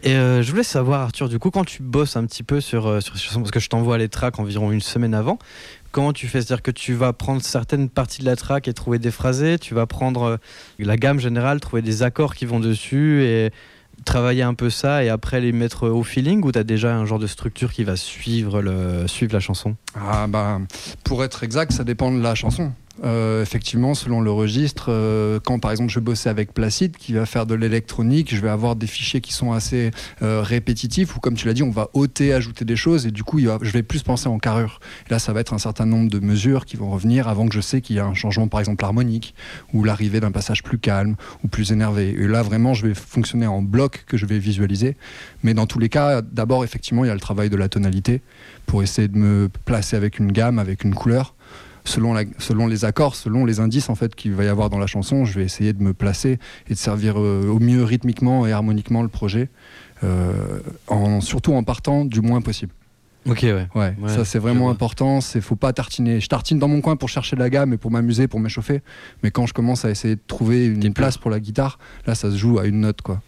[0.03, 2.87] Et euh, je voulais savoir Arthur, du coup quand tu bosses un petit peu sur,
[2.87, 5.39] euh, sur chansons, parce que je t'envoie les tracks environ une semaine avant,
[5.93, 6.41] comment tu fais?
[6.41, 9.75] C'est-à-dire que tu vas prendre certaines parties de la track et trouver des phrasés, tu
[9.75, 10.37] vas prendre euh,
[10.79, 13.51] la gamme générale, trouver des accords qui vont dessus et
[14.05, 17.19] travailler un peu ça et après les mettre au feeling ou t'as déjà un genre
[17.19, 19.77] de structure qui va suivre, le, suivre la chanson?
[19.97, 20.61] Ah bah,
[21.05, 22.73] pour être exact, ça dépend de la chanson.
[23.05, 27.27] Euh, effectivement, selon le registre, euh, quand par exemple je bossais avec Placide qui va
[27.27, 29.91] faire de l'électronique, je vais avoir des fichiers qui sont assez
[30.23, 33.23] euh, répétitifs ou comme tu l'as dit, on va ôter, ajouter des choses et du
[33.23, 34.81] coup je vais plus penser en carrure.
[35.09, 37.55] Et là, ça va être un certain nombre de mesures qui vont revenir avant que
[37.55, 39.35] je sais qu'il y a un changement par exemple harmonique
[39.73, 42.11] ou l'arrivée d'un passage plus calme ou plus énervé.
[42.19, 44.97] Et là, vraiment, je vais fonctionner en bloc que je vais visualiser.
[45.43, 48.23] Mais dans tous les cas, d'abord, effectivement, il y a le travail de la tonalité
[48.67, 51.35] pour essayer de me placer avec une gamme, avec une couleur.
[51.89, 54.79] Selon, la- selon les accords, selon les indices en fait qu'il va y avoir dans
[54.79, 58.47] la chanson, je vais essayer de me placer et de servir euh, au mieux rythmiquement
[58.47, 59.49] et harmoniquement le projet,
[60.05, 62.73] euh, en, surtout en partant du moins possible.
[63.29, 63.67] Ok, ouais.
[63.75, 65.21] Ouais, Ouais, ça c'est vraiment important.
[65.21, 66.21] C'est faut pas tartiner.
[66.21, 68.81] Je tartine dans mon coin pour chercher de la gamme et pour m'amuser, pour m'échauffer.
[69.23, 72.31] Mais quand je commence à essayer de trouver une place pour la guitare, là ça
[72.31, 73.21] se joue à une note quoi.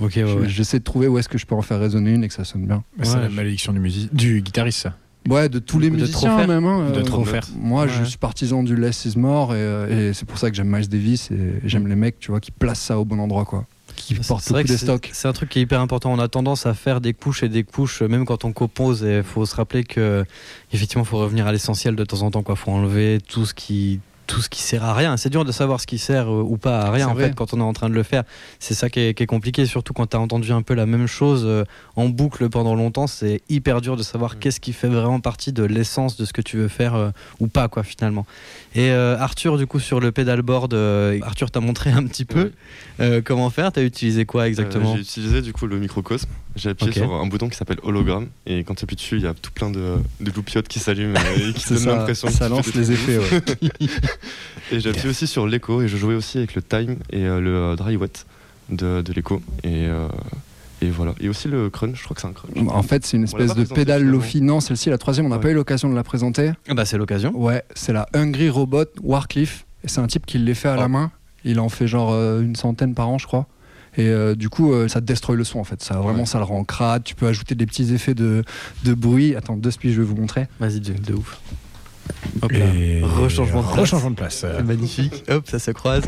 [0.00, 0.48] Ok, ouais, Je- ouais.
[0.48, 2.44] J'essaie de trouver où est-ce que je peux en faire résonner une et que ça
[2.44, 2.82] sonne bien.
[3.02, 3.80] C'est la malédiction du,
[4.12, 4.96] du guitariste, ça.
[5.28, 6.64] Ouais, de tous les De musiciens même.
[6.64, 7.46] hein, De euh, trop faire.
[7.58, 10.56] Moi, je suis partisan du less is more et, euh, et c'est pour ça que
[10.56, 13.44] j'aime Miles Davis et j'aime les mecs, tu vois, qui placent ça au bon endroit
[13.44, 13.64] quoi.
[13.94, 15.08] Qui portent C'est vrai que des stocks.
[15.14, 16.12] C'est un truc qui est hyper important.
[16.12, 19.02] On a tendance à faire des couches et des couches, même quand on compose.
[19.04, 20.24] Et il faut se rappeler que,
[20.72, 22.42] effectivement, faut revenir à l'essentiel de temps en temps.
[22.42, 25.16] Quoi, faut enlever tout ce qui tout ce qui sert à rien.
[25.16, 27.28] C'est dur de savoir ce qui sert euh, ou pas à rien en vrai.
[27.28, 28.24] fait quand on est en train de le faire.
[28.58, 30.86] C'est ça qui est, qui est compliqué, surtout quand tu as entendu un peu la
[30.86, 31.64] même chose euh,
[31.94, 33.06] en boucle pendant longtemps.
[33.06, 36.42] C'est hyper dur de savoir qu'est-ce qui fait vraiment partie de l'essence de ce que
[36.42, 37.10] tu veux faire euh,
[37.40, 38.26] ou pas quoi finalement.
[38.74, 42.52] Et euh, Arthur, du coup, sur le pedalboard, euh, Arthur t'a montré un petit peu
[43.00, 43.72] euh, comment faire.
[43.72, 44.92] T'as utilisé quoi exactement?
[44.92, 46.28] Euh, J'ai utilisé du coup le microcosme.
[46.56, 46.96] J'ai appuyé Ok.
[46.96, 49.50] sur un bouton qui s'appelle hologramme et quand tu appuies dessus, il y a tout
[49.52, 52.74] plein de, de loupiottes qui s'allument et qui donnent ça, l'impression que ça tu lance
[52.74, 53.32] les effets, ouf.
[54.72, 57.40] et j'ai appuyé aussi sur l'écho et je jouais aussi avec le time et euh,
[57.40, 58.10] le euh, dry wet
[58.70, 60.08] de, de l'écho et, euh,
[60.82, 61.14] et voilà.
[61.20, 62.52] Et aussi le crunch, je crois que c'est un crunch.
[62.68, 64.02] En fait, c'est une espèce de pédale.
[64.02, 64.40] Lofi.
[64.42, 65.42] Non, celle-ci, la troisième, on n'a Ouais.
[65.42, 66.52] pas eu l'occasion de la présenter.
[66.68, 67.32] Ah Bah c'est l'occasion.
[67.34, 69.64] Ouais, c'est la Hungry Robot Warcliffe.
[69.84, 70.88] Et c'est un type qui les fait à la Oh.
[70.88, 71.10] main.
[71.44, 73.46] Il en fait genre euh, une centaine par an, je crois.
[73.98, 75.82] Et euh, du coup, euh, ça destroy le son en fait.
[75.82, 76.26] Ça vraiment, Ouais.
[76.26, 77.02] ça le rend crade.
[77.04, 78.44] Tu peux ajouter des petits effets de,
[78.84, 79.34] de bruit.
[79.36, 80.46] Attends, deux spies, je vais vous montrer.
[80.60, 81.38] Vas-y, de, de ouf.
[82.42, 82.58] Hop là.
[82.74, 83.78] Et Rechangement de place.
[83.80, 84.36] Rechangement de place.
[84.56, 85.24] C'est magnifique.
[85.28, 86.04] Hop, ça se croise.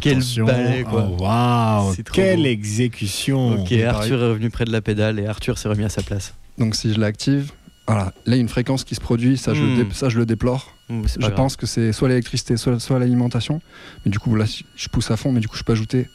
[0.00, 1.10] Quel balai, quoi.
[1.18, 2.44] Oh, quelle beau.
[2.46, 3.60] exécution.
[3.62, 3.72] Ok.
[3.72, 6.34] Arthur est revenu près de la pédale et Arthur s'est remis à sa place.
[6.58, 7.52] Donc si je l'active,
[7.86, 9.38] voilà, là il y a une fréquence qui se produit.
[9.38, 9.76] Ça, je, Hmm.
[9.76, 10.74] dé- ça je le déplore.
[11.06, 11.34] C'est Je grave.
[11.34, 13.60] pense que c'est soit l'électricité, soit, soit l'alimentation.
[14.04, 14.44] Mais du coup, là,
[14.76, 15.30] je pousse à fond.
[15.32, 16.08] Mais du coup, je peux ajouter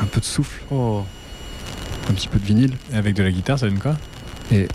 [0.00, 1.02] un peu de souffle, Oh.
[2.10, 3.96] un petit peu de vinyle Avec de la guitare, ça donne quoi?
[4.52, 4.68] Et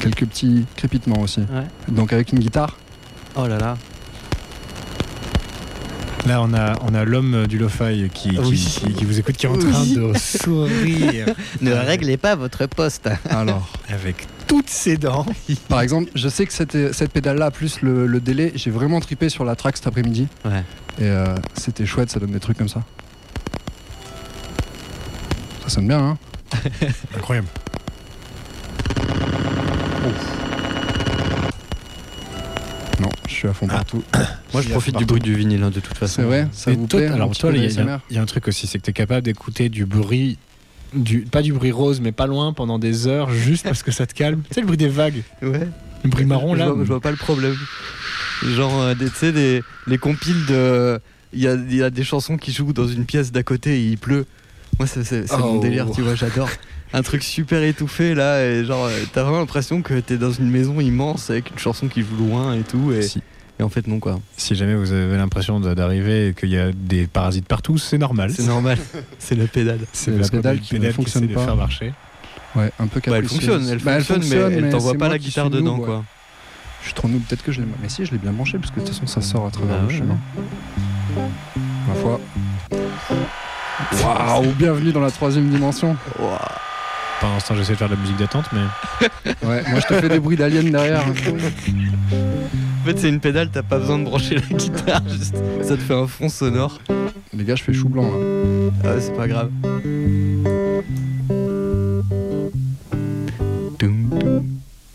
[0.00, 1.40] quelques petits crépitements aussi.
[1.40, 1.66] Ouais.
[1.88, 2.76] Donc avec une guitare,
[3.36, 3.76] Oh là là.
[6.26, 8.56] Là, on a, on a l'homme du lo-fi qui, qui, Oui.
[8.56, 9.94] qui- qui vous écoute, qui est en train Oui.
[9.94, 11.26] de sourire
[11.60, 13.08] Ne réglez pas votre poste.
[13.30, 13.70] alors.
[13.88, 15.24] avec toutes ses dents.
[15.68, 19.28] Par exemple, je sais que cette, cette pédale-là, plus le, le délai, j'ai vraiment tripé
[19.28, 20.26] sur la track cet après-midi.
[20.44, 20.64] Ouais.
[20.98, 22.82] Et euh, c'était chouette, ça donne des trucs comme ça.
[25.66, 26.18] Ça sonne bien, hein
[27.16, 27.48] Incroyable.
[33.00, 33.74] Non, je suis à fond Ah.
[33.74, 34.02] partout.
[34.52, 36.14] Moi, je profite du bruit du vinyle hein, de toute façon.
[36.16, 38.18] C'est vrai Ça Mais vous toi, plaît alors toi, il y, a- d'ASMR il y
[38.18, 40.38] a un truc aussi, c'est que tu es capable d'écouter du bruit,
[40.94, 44.06] du, pas du bruit rose, mais pas loin pendant des heures, juste parce que ça
[44.06, 44.42] te calme.
[44.48, 45.68] Tu sais, le bruit des vagues, Ouais.
[46.04, 46.70] le bruit marron je, là.
[46.70, 47.56] vois, je vois pas le problème.
[48.54, 51.00] Genre, euh, tu sais, des, les compiles de.
[51.32, 53.76] Il y a, il y a des chansons qui jouent dans une pièce d'à côté
[53.80, 54.26] et il pleut.
[54.78, 55.60] Moi, c'est mon Oh.
[55.60, 56.48] délire, tu vois, j'adore.
[56.92, 60.48] Un truc super étouffé là, et genre, euh, t'as vraiment l'impression que t'es dans une
[60.50, 62.92] maison immense avec une chanson qui joue loin et tout.
[62.92, 63.20] Et, Si,
[63.58, 64.20] et en fait, non, quoi.
[64.36, 67.98] si jamais vous avez l'impression de- d'arriver et qu'il y a des parasites partout, c'est
[67.98, 68.30] normal.
[68.34, 68.78] C'est normal.
[69.18, 69.80] c'est la pédale.
[69.92, 71.44] C'est la pédale qui ne pédale fonctionne essaie de pas.
[71.44, 71.92] faire marcher.
[72.54, 75.26] Ouais, un peu Bah, elle fonctionne, elle Bah, fonctionne, mais elle t'envoie pas la qui
[75.26, 75.84] guitare dedans, ouais.
[75.84, 76.04] quoi.
[76.82, 77.66] Je suis trop noob, peut-être que je l'ai.
[77.82, 79.76] Mais si, je l'ai bien branché, parce que de toute façon, ça sort à travers
[79.76, 80.18] Bah le ouais, chemin.
[81.88, 82.20] Ma foi.
[84.02, 85.96] Waouh, bienvenue dans la troisième dimension.
[87.20, 88.60] Pendant l'instant, j'essaie de faire de la musique d'attente, mais
[89.46, 91.04] Ouais, moi je te fais des bruits d'aliens derrière.
[92.82, 95.80] En fait, c'est une pédale, t'as pas besoin de brancher la guitare, juste ça te
[95.82, 96.78] fait un fond sonore.
[97.36, 98.70] Les gars, je fais chou blanc là.
[98.84, 99.50] Ah, ouais, c'est pas grave.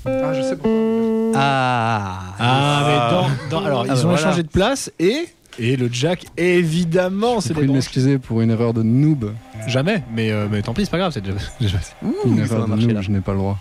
[0.06, 1.32] Ah, je sais pourquoi.
[1.36, 3.16] Ah, Ah, mais
[3.52, 4.18] dans, dans- alors, Ah, ils bah ont voilà.
[4.18, 5.28] changé de place et.
[5.60, 9.34] Et le jack, évidemment, c'est des de m'excuser pour une erreur de noob.
[9.68, 11.36] Jamais, mais, euh, mais tant pis, c'est pas grave, c'est déjà.
[11.60, 11.78] déjà-
[12.26, 13.02] Une ça va erreur de noob, là.
[13.02, 13.58] je n'ai pas le droit.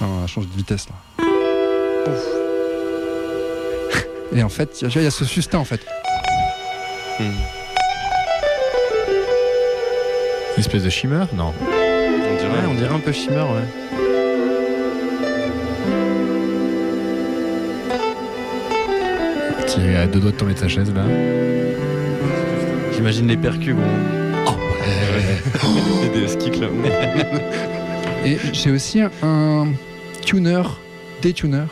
[0.00, 0.94] On a changé de vitesse là.
[4.34, 5.80] Et en fait, il y, a- il y a ce sustain en fait.
[7.18, 7.24] Hmm.
[10.56, 11.24] Une espèce de shimmer?
[11.34, 11.52] Non.
[11.60, 12.66] On Ouais, dirait.
[12.68, 13.87] on dirait un peu Shimmer, ouais.
[19.80, 21.02] Qui est à deux doigts de tomber de sa chaise là.
[22.94, 23.82] J'imagine les percus, bon.
[26.04, 26.66] Et des skicks là.
[28.24, 29.68] Et j'ai aussi un, un
[30.24, 30.62] tuner,
[31.22, 31.62] des tuners,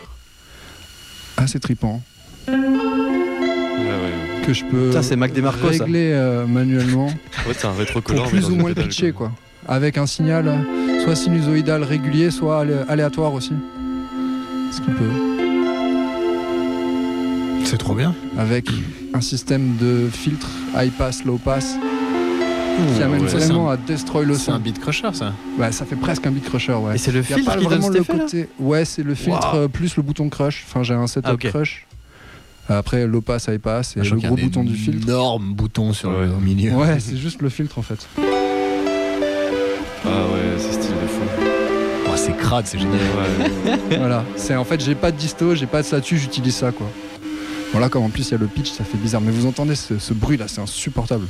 [1.37, 2.03] assez tripant,
[2.49, 4.47] Ouais, ouais.
[4.47, 5.85] que je peux Ça, c'est Mac DeMarco, ça.
[5.85, 8.23] régler euh, manuellement Ouais, c'est un pour rétrocollant.
[8.25, 9.33] mais plus ou moins le pitcher, quoi.
[9.69, 13.53] Avec un signal euh, soit sinusoïdal régulier, soit alé- aléatoire aussi.
[14.71, 15.36] Ce qui peut.
[17.69, 18.15] C'est trop bien.
[18.39, 18.69] Avec
[19.13, 21.75] un système de filtre high pass, low pass
[22.97, 23.27] qui amène ouais.
[23.29, 24.61] vraiment à destroy le C'est un son.
[24.61, 25.33] beat crusher ça.
[25.59, 26.95] Ouais, ça fait presque un beat crusher, ouais.
[26.95, 28.49] Et c'est le filtre pas qui donne vraiment cet le effet, là côté.
[28.61, 30.65] Ouais, c'est le filtre plus le bouton crush.
[30.69, 31.87] Enfin, j'ai un setup Ah, crush.
[32.69, 35.09] Après, low pass, high pass et Je le gros un bouton du filtre.
[35.09, 36.35] Énorme bouton sur le Ouais.
[36.41, 36.73] milieu.
[36.73, 38.07] Ouais, c'est juste le filtre en fait.
[38.19, 38.23] Ah
[40.09, 41.23] ouais, c'est stylé de fou.
[42.09, 42.95] Oh, c'est crade, c'est génial.
[43.01, 43.97] Ouais.
[43.99, 44.23] voilà.
[44.37, 46.87] C'est en fait, j'ai pas de disto, j'ai pas de statut, j'utilise ça quoi.
[47.77, 49.21] Voilà, comme en plus il y a le pitch, ça fait bizarre.
[49.21, 51.27] Mais vous entendez ce, ce bruit là, c'est insupportable.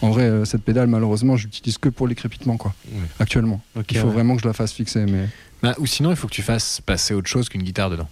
[0.00, 2.72] En vrai, euh, cette pédale, malheureusement, j'utilise que pour les crépitements quoi.
[3.18, 3.60] Actuellement.
[3.90, 4.12] Il faut ouais.
[4.12, 5.28] vraiment que je la fasse fixer, mais.
[5.60, 8.08] Bah, ou sinon, il faut que tu fasses passer autre chose qu'une guitare dedans.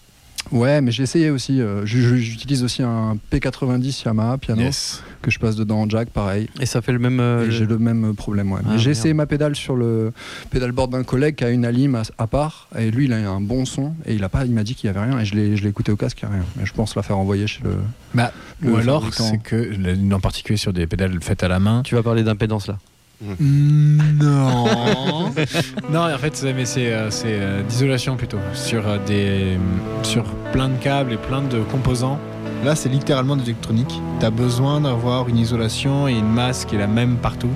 [0.52, 1.60] Ouais, mais j'ai essayé aussi.
[1.60, 5.02] euh, J'utilise aussi un P90 Yamaha piano Yes.
[5.22, 6.48] que je passe dedans en jack, pareil.
[6.60, 7.18] Et ça fait le même.
[7.20, 8.60] euh, j'ai le même problème, ouais.
[8.68, 10.12] Ah, j'ai essayé ma pédale sur le
[10.50, 13.40] pédalboard d'un collègue qui a une alim à, à part, et lui il a un
[13.40, 15.34] bon son, et il a pas, il m'a dit qu'il y avait rien, et je
[15.34, 16.44] l'ai, écouté au casque, il y a rien.
[16.56, 17.70] Mais je pense la faire envoyer chez le.
[18.14, 21.82] Bah, Le ou alors, c'est que, en particulier sur des pédales faites à la main.
[21.82, 22.78] Tu vas parler d'impédance là.
[23.20, 24.66] Non.
[25.90, 28.38] non, en fait, c'est- mais c'est euh, c'est, euh, d'isolation plutôt.
[28.54, 29.58] Sur, euh, des,
[30.02, 32.18] sur plein de câbles et plein de composants.
[32.64, 34.00] Là, c'est littéralement de l'électronique.
[34.20, 37.50] Tu as besoin d'avoir une isolation et une masse qui est la même partout.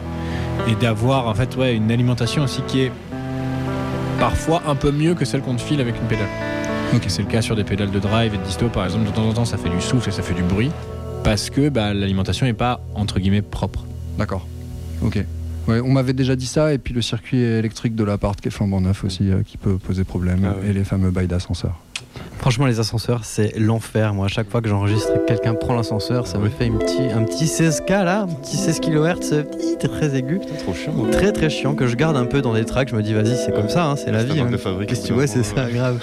[0.69, 2.93] Et d'avoir, en fait, ouais, une alimentation aussi qui est
[4.19, 6.29] parfois un peu mieux que celle qu'on te file avec une pédale.
[6.95, 7.05] Ok.
[7.09, 9.07] C'est le cas sur des pédales de drive et de disto, par exemple.
[9.07, 10.71] De temps en temps, ça fait du souffle et ça fait du bruit.
[11.25, 13.85] Parce que bah, l'alimentation n'est pas, entre guillemets, propre.
[14.19, 14.47] D'accord.
[15.03, 15.25] Ok.
[15.69, 18.51] Ouais, on m'avait déjà dit ça, et puis le circuit électrique de l'appart qui est
[18.51, 20.71] flambant neuf aussi, euh, qui peut poser problème, Ah ouais.
[20.71, 21.79] et les fameux bails d'ascenseur.
[22.41, 24.15] Franchement, les ascenseurs, c'est l'enfer.
[24.15, 26.79] Moi, à chaque fois que j'enregistre et que quelqu'un prend l'ascenseur, ça me fait une
[26.79, 30.41] petit, un petit 16K là, un petit 16 kHz, petit, très aigu.
[30.49, 30.93] C'est trop chiant.
[31.13, 32.89] Très très chiant que je garde un peu dans des tracks.
[32.89, 34.41] Je me dis, vas-y, c'est comme ça, hein, c'est la C'est vie.
[34.41, 34.49] hein.
[34.89, 35.99] Qu'est-ce que tu vois, c'est ça, grave.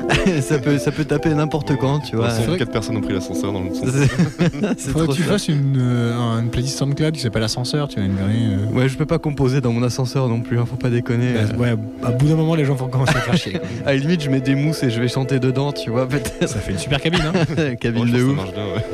[0.40, 2.28] ça, peut, ça peut taper n'importe quand, tu vois.
[2.28, 3.90] Ouais, vrai quatre personnes ont pris l'ascenseur dans l'autre sens.
[3.90, 4.08] C'est
[4.78, 5.28] c'est Faudrait trop que tu ça.
[5.32, 8.32] fasses une, euh, une playlist SoundCloud qui s'appelle Ascenseur, tu vas une vraie.
[8.32, 11.34] euh, Ouais, je peux pas composer dans mon ascenseur non plus, hein, faut pas déconner.
[11.34, 13.52] bah, ouais, à bout d'un moment, les gens vont commencer à faire chier.
[13.52, 13.62] quoi.
[13.86, 16.48] À la limite, je mets des mousses et je vais chanter dedans, tu vois, peut-être.
[16.48, 18.36] Ça fait une super cabine, hein Cabine de ouf.
[18.36, 18.84] marche bien, ouais.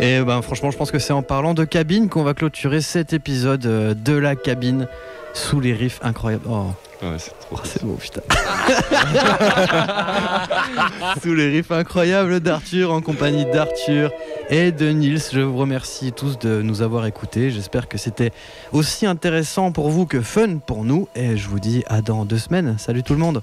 [0.00, 3.12] Et ben franchement, je pense que c'est en parlant de cabine qu'on va clôturer cet
[3.12, 4.86] épisode euh, de la cabine
[5.34, 6.44] sous les riffs incroyables.
[6.48, 6.66] Oh,
[7.02, 7.56] Ouais, c'est trop.
[7.56, 8.20] oh, c'est beau, putain.
[11.22, 14.10] sous les riffs incroyables d'Arthur en compagnie d'Arthur
[14.50, 15.22] et de Nils.
[15.32, 17.50] Je vous remercie tous de nous avoir écoutés.
[17.50, 18.32] J'espère que c'était
[18.72, 21.08] aussi intéressant pour vous que fun pour nous.
[21.14, 22.76] Et je vous dis à dans deux semaines.
[22.78, 23.40] Salut tout le monde.